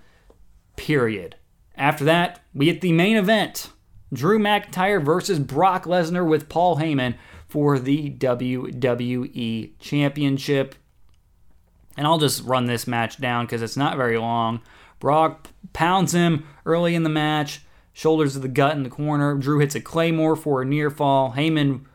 period. 0.75 1.35
After 1.75 2.03
that, 2.05 2.39
we 2.53 2.65
get 2.65 2.81
the 2.81 2.91
main 2.91 3.17
event 3.17 3.69
Drew 4.13 4.39
McIntyre 4.39 5.03
versus 5.03 5.39
Brock 5.39 5.83
Lesnar 5.83 6.27
with 6.27 6.49
Paul 6.49 6.77
Heyman 6.77 7.15
for 7.47 7.77
the 7.77 8.09
WWE 8.11 9.71
Championship. 9.79 10.75
And 11.95 12.07
I'll 12.07 12.19
just 12.19 12.43
run 12.43 12.65
this 12.65 12.88
match 12.88 13.19
down 13.19 13.45
because 13.45 13.61
it's 13.61 13.77
not 13.77 13.97
very 13.97 14.17
long. 14.17 14.61
Brock 14.99 15.49
pounds 15.73 16.13
him 16.13 16.45
early 16.68 16.93
in 16.93 17.03
the 17.03 17.09
match 17.09 17.61
shoulders 17.97 18.36
of 18.36 18.43
the 18.43 18.47
gut 18.47 18.78
in 18.78 18.84
the 18.84 18.91
corner. 18.91 19.34
Drew 19.34 19.57
hits 19.57 19.74
a 19.74 19.82
claymore 19.82 20.36
for 20.36 20.61
a 20.61 20.65
near 20.65 20.91
fall. 20.91 21.34
Heyman 21.36 21.86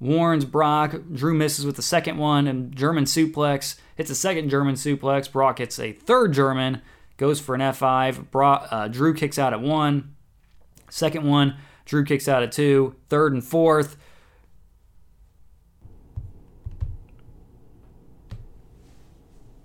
warns 0.00 0.44
Brock. 0.44 0.96
Drew 1.12 1.34
misses 1.34 1.64
with 1.64 1.76
the 1.76 1.82
second 1.82 2.18
one 2.18 2.48
and 2.48 2.74
German 2.74 3.04
suplex. 3.04 3.76
Hits 3.94 4.10
a 4.10 4.16
second 4.16 4.48
German 4.50 4.74
suplex. 4.74 5.30
Brock 5.30 5.58
hits 5.58 5.78
a 5.78 5.92
third 5.92 6.32
German. 6.32 6.82
Goes 7.16 7.40
for 7.40 7.54
an 7.54 7.60
F5. 7.60 8.32
Brock, 8.32 8.66
uh, 8.72 8.88
Drew 8.88 9.14
kicks 9.14 9.38
out 9.38 9.52
at 9.52 9.60
one. 9.60 10.16
Second 10.90 11.24
one. 11.24 11.56
Drew 11.84 12.04
kicks 12.04 12.26
out 12.26 12.42
at 12.42 12.50
two. 12.50 12.96
Third 13.08 13.32
and 13.32 13.44
fourth. 13.44 13.96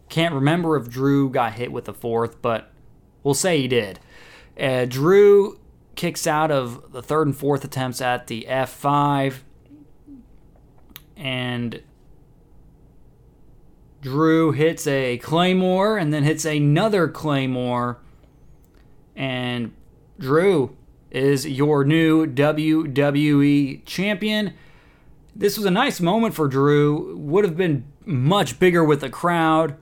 Can't 0.09 0.35
remember 0.35 0.77
if 0.77 0.89
Drew 0.89 1.27
got 1.29 1.53
hit 1.53 1.71
with 1.71 1.85
the 1.85 1.93
fourth, 1.93 2.39
but 2.41 2.71
we'll 3.23 3.33
say 3.33 3.59
he 3.59 3.67
did. 3.67 3.99
Uh, 4.61 4.85
Drew 4.85 5.59
kicks 5.95 6.27
out 6.27 6.51
of 6.51 6.91
the 6.91 7.01
third 7.01 7.27
and 7.27 7.35
fourth 7.35 7.63
attempts 7.63 7.99
at 7.99 8.27
the 8.27 8.45
F5. 8.47 9.39
And 11.17 11.81
Drew 14.01 14.51
hits 14.51 14.85
a 14.85 15.17
Claymore 15.17 15.97
and 15.97 16.13
then 16.13 16.23
hits 16.23 16.45
another 16.45 17.07
Claymore. 17.07 17.99
And 19.15 19.73
Drew 20.19 20.75
is 21.09 21.47
your 21.47 21.83
new 21.83 22.27
WWE 22.27 23.85
champion. 23.85 24.53
This 25.35 25.57
was 25.57 25.65
a 25.65 25.71
nice 25.71 25.99
moment 25.99 26.35
for 26.35 26.47
Drew. 26.47 27.15
Would 27.17 27.45
have 27.45 27.57
been 27.57 27.85
much 28.05 28.59
bigger 28.59 28.83
with 28.83 29.01
the 29.01 29.09
crowd 29.09 29.75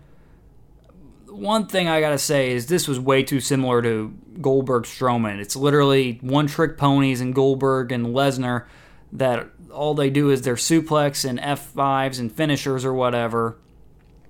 one 1.40 1.68
thing 1.68 1.88
I 1.88 2.02
gotta 2.02 2.18
say 2.18 2.52
is 2.52 2.68
this 2.68 2.88
was 2.88 3.00
way 3.00 3.24
too 3.24 3.40
similar 3.40 3.82
to 3.82 4.14
Goldberg 4.42 4.84
Strowman. 4.84 5.40
It's 5.40 5.56
literally 5.56 6.20
one 6.22 6.48
trick 6.48 6.78
ponies 6.78 7.22
and 7.22 7.34
Goldberg 7.34 7.92
and 7.92 8.08
Lesnar 8.08 8.66
that 9.14 9.50
all 9.72 9.94
they 9.94 10.10
do 10.10 10.30
is 10.30 10.42
their 10.42 10.56
suplex 10.56 11.28
and 11.28 11.40
F5s 11.40 12.20
and 12.20 12.32
finishers 12.32 12.84
or 12.84 12.94
whatever. 12.94 13.58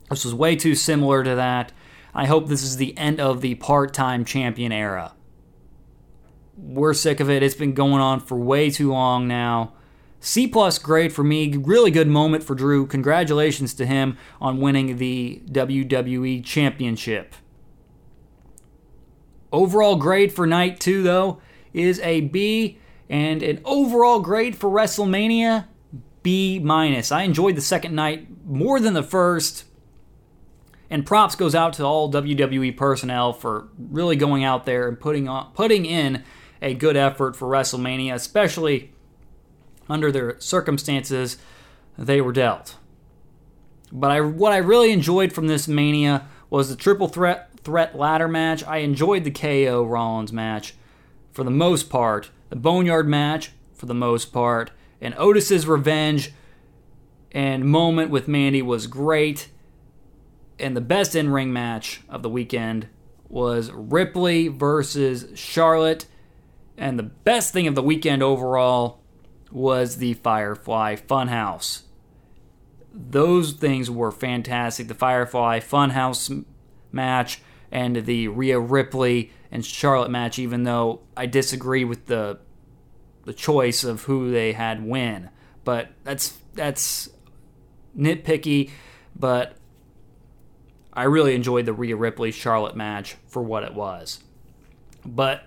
This 0.10 0.26
was 0.26 0.34
way 0.34 0.56
too 0.56 0.76
similar 0.76 1.24
to 1.24 1.36
that. 1.36 1.72
I 2.14 2.26
hope 2.26 2.48
this 2.48 2.64
is 2.64 2.78
the 2.78 2.98
end 2.98 3.20
of 3.20 3.42
the 3.42 3.56
part 3.56 3.94
time 3.94 4.24
champion 4.24 4.72
era. 4.72 5.14
We're 6.58 6.94
sick 6.94 7.20
of 7.20 7.30
it. 7.30 7.42
It's 7.42 7.56
been 7.56 7.74
going 7.74 8.02
on 8.02 8.20
for 8.20 8.38
way 8.38 8.70
too 8.70 8.92
long 8.92 9.28
now. 9.28 9.74
C 10.20 10.48
plus 10.48 10.78
grade 10.78 11.14
for 11.14 11.24
me. 11.24 11.56
Really 11.56 11.92
good 11.92 12.08
moment 12.08 12.44
for 12.44 12.56
Drew. 12.56 12.86
Congratulations 12.86 13.74
to 13.76 13.86
him 13.86 14.18
on 14.42 14.60
winning 14.60 14.98
the 14.98 15.42
WWE 15.50 16.44
Championship. 16.44 17.36
Overall 19.52 19.96
grade 19.96 20.32
for 20.32 20.46
night 20.46 20.80
two, 20.80 21.02
though, 21.02 21.42
is 21.74 22.00
a 22.02 22.22
B, 22.22 22.80
and 23.10 23.42
an 23.42 23.62
overall 23.66 24.20
grade 24.20 24.56
for 24.56 24.70
WrestleMania 24.70 25.68
B 26.22 26.60
minus. 26.60 27.12
I 27.12 27.24
enjoyed 27.24 27.56
the 27.56 27.62
second 27.62 27.96
night 27.96 28.28
more 28.46 28.80
than 28.80 28.94
the 28.94 29.04
first. 29.04 29.66
And 30.92 31.06
props 31.06 31.36
goes 31.36 31.54
out 31.54 31.74
to 31.74 31.84
all 31.84 32.12
WWE 32.12 32.76
personnel 32.76 33.32
for 33.32 33.70
really 33.78 34.16
going 34.16 34.44
out 34.44 34.66
there 34.66 34.88
and 34.88 35.00
putting 35.00 35.28
on 35.28 35.52
putting 35.54 35.86
in 35.86 36.24
a 36.62 36.74
good 36.74 36.98
effort 36.98 37.36
for 37.36 37.48
WrestleMania, 37.48 38.14
especially 38.14 38.92
under 39.90 40.12
their 40.12 40.40
circumstances 40.40 41.38
they 41.98 42.22
were 42.22 42.32
dealt. 42.32 42.78
But 43.92 44.12
I, 44.12 44.22
what 44.22 44.54
I 44.54 44.58
really 44.58 44.92
enjoyed 44.92 45.34
from 45.34 45.48
this 45.48 45.68
Mania 45.68 46.28
was 46.50 46.70
the 46.70 46.76
triple 46.76 47.08
threat 47.08 47.50
threat 47.62 47.98
ladder 47.98 48.28
match. 48.28 48.64
I 48.66 48.78
enjoyed 48.78 49.24
the 49.24 49.32
KO 49.32 49.84
Rollins 49.84 50.32
match 50.32 50.76
for 51.32 51.44
the 51.44 51.52
most 51.52 51.90
part, 51.90 52.30
the 52.50 52.56
Boneyard 52.56 53.08
match 53.08 53.52
for 53.74 53.86
the 53.86 53.94
most 53.94 54.32
part, 54.32 54.72
and 55.02 55.14
Otis's 55.18 55.68
revenge 55.68 56.34
and 57.32 57.66
moment 57.66 58.10
with 58.10 58.28
Mandy 58.28 58.62
was 58.62 58.88
great. 58.88 59.50
And 60.58 60.76
the 60.76 60.82
best 60.82 61.16
in 61.16 61.30
ring 61.30 61.54
match 61.54 62.02
of 62.10 62.22
the 62.22 62.30
weekend 62.30 62.88
was 63.30 63.72
Ripley 63.72 64.48
versus 64.48 65.28
Charlotte. 65.36 66.06
And 66.78 66.98
the 66.98 67.04
best 67.04 67.54
thing 67.54 67.68
of 67.68 67.76
the 67.76 67.84
weekend 67.84 68.24
overall 68.24 68.99
was 69.52 69.98
the 69.98 70.14
Firefly 70.16 70.96
Funhouse. 70.96 71.84
Those 72.94 73.54
things 73.54 73.90
were 73.90 74.12
fantastic. 74.12 74.88
The 74.88 74.94
Firefly 74.94 75.60
Funhouse 75.60 76.46
match 76.92 77.42
and 77.72 78.06
the 78.06 78.28
Rhea 78.28 78.60
Ripley 78.60 79.32
and 79.52 79.66
Charlotte 79.66 80.12
match, 80.12 80.40
even 80.40 80.64
though 80.64 81.02
I 81.16 81.26
disagree 81.26 81.84
with 81.84 82.08
the 82.08 82.40
the 83.26 83.34
choice 83.34 83.84
of 83.84 84.04
who 84.04 84.32
they 84.32 84.54
had 84.54 84.84
win. 84.84 85.30
But 85.64 85.90
that's 86.04 86.38
that's 86.56 87.10
nitpicky, 87.98 88.72
but 89.16 89.56
I 90.94 91.04
really 91.04 91.36
enjoyed 91.36 91.66
the 91.66 91.74
Rhea 91.74 91.96
Ripley 91.96 92.32
Charlotte 92.32 92.76
match 92.76 93.18
for 93.28 93.42
what 93.44 93.64
it 93.64 93.74
was. 93.74 94.24
But 95.06 95.44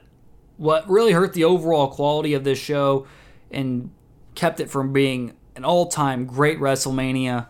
what 0.57 0.88
really 0.88 1.12
hurt 1.12 1.32
the 1.32 1.44
overall 1.44 1.88
quality 1.88 2.34
of 2.34 2.44
this 2.44 2.59
show 2.59 3.07
and 3.53 3.90
kept 4.34 4.61
it 4.61 4.70
from 4.70 4.92
being 4.92 5.34
an 5.57 5.64
all 5.64 5.86
time 5.86 6.26
great 6.26 6.59
WrestleMania 6.59 7.46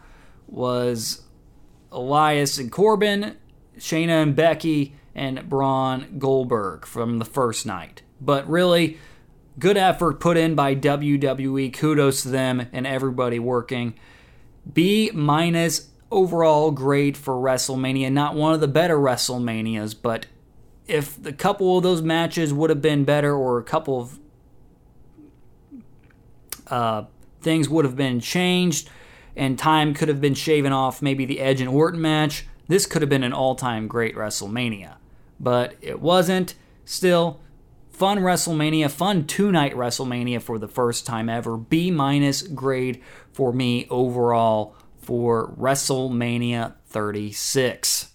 was 0.46 1.22
Elias 1.90 2.58
and 2.58 2.70
Corbin, 2.70 3.36
Shayna 3.78 4.22
and 4.22 4.36
Becky, 4.36 4.94
and 5.14 5.48
Braun 5.48 6.16
Goldberg 6.18 6.86
from 6.86 7.18
the 7.18 7.24
first 7.24 7.66
night. 7.66 8.02
But 8.20 8.48
really, 8.48 8.98
good 9.58 9.76
effort 9.76 10.20
put 10.20 10.36
in 10.36 10.54
by 10.54 10.74
WWE. 10.74 11.72
Kudos 11.72 12.22
to 12.22 12.28
them 12.28 12.66
and 12.72 12.86
everybody 12.86 13.38
working. 13.38 13.94
B 14.70 15.10
minus 15.12 15.88
overall 16.10 16.70
grade 16.70 17.16
for 17.16 17.34
WrestleMania. 17.34 18.12
Not 18.12 18.34
one 18.34 18.54
of 18.54 18.60
the 18.60 18.68
better 18.68 18.96
WrestleManias, 18.96 19.94
but 20.00 20.26
if 20.86 21.20
the 21.20 21.32
couple 21.32 21.76
of 21.76 21.82
those 21.82 22.02
matches 22.02 22.52
would 22.52 22.70
have 22.70 22.82
been 22.82 23.04
better, 23.04 23.34
or 23.34 23.58
a 23.58 23.64
couple 23.64 24.00
of 24.00 24.18
uh, 26.72 27.04
things 27.42 27.68
would 27.68 27.84
have 27.84 27.96
been 27.96 28.18
changed, 28.18 28.88
and 29.36 29.58
time 29.58 29.92
could 29.92 30.08
have 30.08 30.20
been 30.20 30.34
shaven 30.34 30.72
off, 30.72 31.02
maybe 31.02 31.26
the 31.26 31.38
Edge 31.40 31.60
and 31.60 31.68
Orton 31.68 32.00
match, 32.00 32.46
this 32.66 32.86
could 32.86 33.02
have 33.02 33.10
been 33.10 33.24
an 33.24 33.34
all 33.34 33.54
time 33.54 33.86
great 33.86 34.16
WrestleMania. 34.16 34.96
But 35.38 35.74
it 35.82 36.00
wasn't. 36.00 36.54
Still, 36.84 37.40
fun 37.90 38.20
WrestleMania, 38.20 38.90
fun 38.90 39.26
two 39.26 39.52
night 39.52 39.74
WrestleMania 39.74 40.40
for 40.40 40.58
the 40.58 40.68
first 40.68 41.04
time 41.04 41.28
ever. 41.28 41.58
B 41.58 41.90
minus 41.90 42.40
grade 42.42 43.02
for 43.32 43.52
me 43.52 43.86
overall 43.90 44.74
for 44.98 45.52
WrestleMania 45.58 46.74
36. 46.86 48.14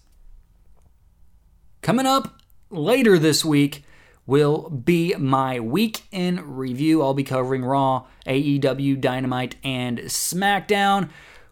Coming 1.80 2.06
up 2.06 2.40
later 2.70 3.18
this 3.18 3.44
week 3.44 3.84
will 4.28 4.68
be 4.68 5.14
my 5.16 5.58
week 5.58 6.02
in 6.12 6.54
review. 6.54 7.02
I'll 7.02 7.14
be 7.14 7.24
covering 7.24 7.64
Raw, 7.64 8.04
AEW, 8.26 9.00
Dynamite, 9.00 9.56
and 9.64 10.00
SmackDown. 10.00 11.08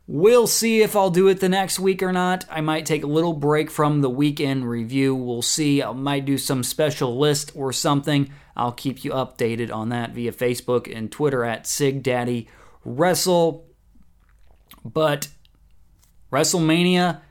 We'll 0.06 0.46
see 0.46 0.82
if 0.82 0.94
I'll 0.94 1.08
do 1.08 1.26
it 1.28 1.40
the 1.40 1.48
next 1.48 1.80
week 1.80 2.02
or 2.02 2.12
not. 2.12 2.44
I 2.50 2.60
might 2.60 2.84
take 2.84 3.02
a 3.02 3.08
little 3.08 3.32
break 3.32 3.70
from 3.70 4.02
the 4.02 4.10
weekend 4.10 4.68
review. 4.68 5.14
We'll 5.14 5.40
see. 5.40 5.82
I 5.82 5.90
might 5.92 6.26
do 6.26 6.36
some 6.36 6.62
special 6.62 7.18
list 7.18 7.50
or 7.54 7.72
something. 7.72 8.30
I'll 8.54 8.72
keep 8.72 9.04
you 9.06 9.10
updated 9.12 9.74
on 9.74 9.88
that 9.88 10.10
via 10.10 10.32
Facebook 10.32 10.94
and 10.94 11.10
Twitter 11.10 11.44
at 11.44 11.64
SigDaddy 11.64 12.46
Wrestle. 12.84 13.64
But 14.84 15.28
WrestleMania 16.30 17.22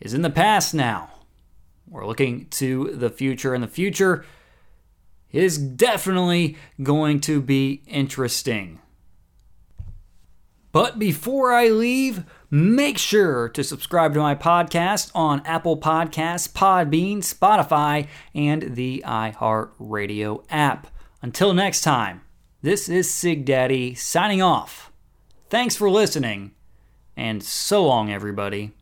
is 0.00 0.14
in 0.14 0.22
the 0.22 0.30
past 0.30 0.72
now. 0.72 1.10
We're 1.88 2.06
looking 2.06 2.46
to 2.50 2.90
the 2.92 3.10
future, 3.10 3.54
and 3.54 3.62
the 3.62 3.68
future 3.68 4.24
is 5.30 5.58
definitely 5.58 6.56
going 6.82 7.20
to 7.20 7.40
be 7.40 7.82
interesting. 7.86 8.80
But 10.72 10.98
before 10.98 11.52
I 11.52 11.68
leave, 11.68 12.24
make 12.50 12.98
sure 12.98 13.48
to 13.48 13.64
subscribe 13.64 14.12
to 14.14 14.20
my 14.20 14.34
podcast 14.34 15.10
on 15.14 15.40
Apple 15.46 15.78
Podcasts, 15.78 16.52
Podbean, 16.52 17.18
Spotify, 17.18 18.08
and 18.34 18.74
the 18.74 19.02
iHeartRadio 19.06 20.44
app. 20.50 20.88
Until 21.22 21.54
next 21.54 21.80
time, 21.80 22.20
this 22.60 22.88
is 22.88 23.10
Sig 23.10 23.44
Daddy 23.44 23.94
signing 23.94 24.42
off. 24.42 24.92
Thanks 25.48 25.76
for 25.76 25.88
listening, 25.88 26.52
and 27.16 27.42
so 27.42 27.86
long, 27.86 28.10
everybody. 28.10 28.72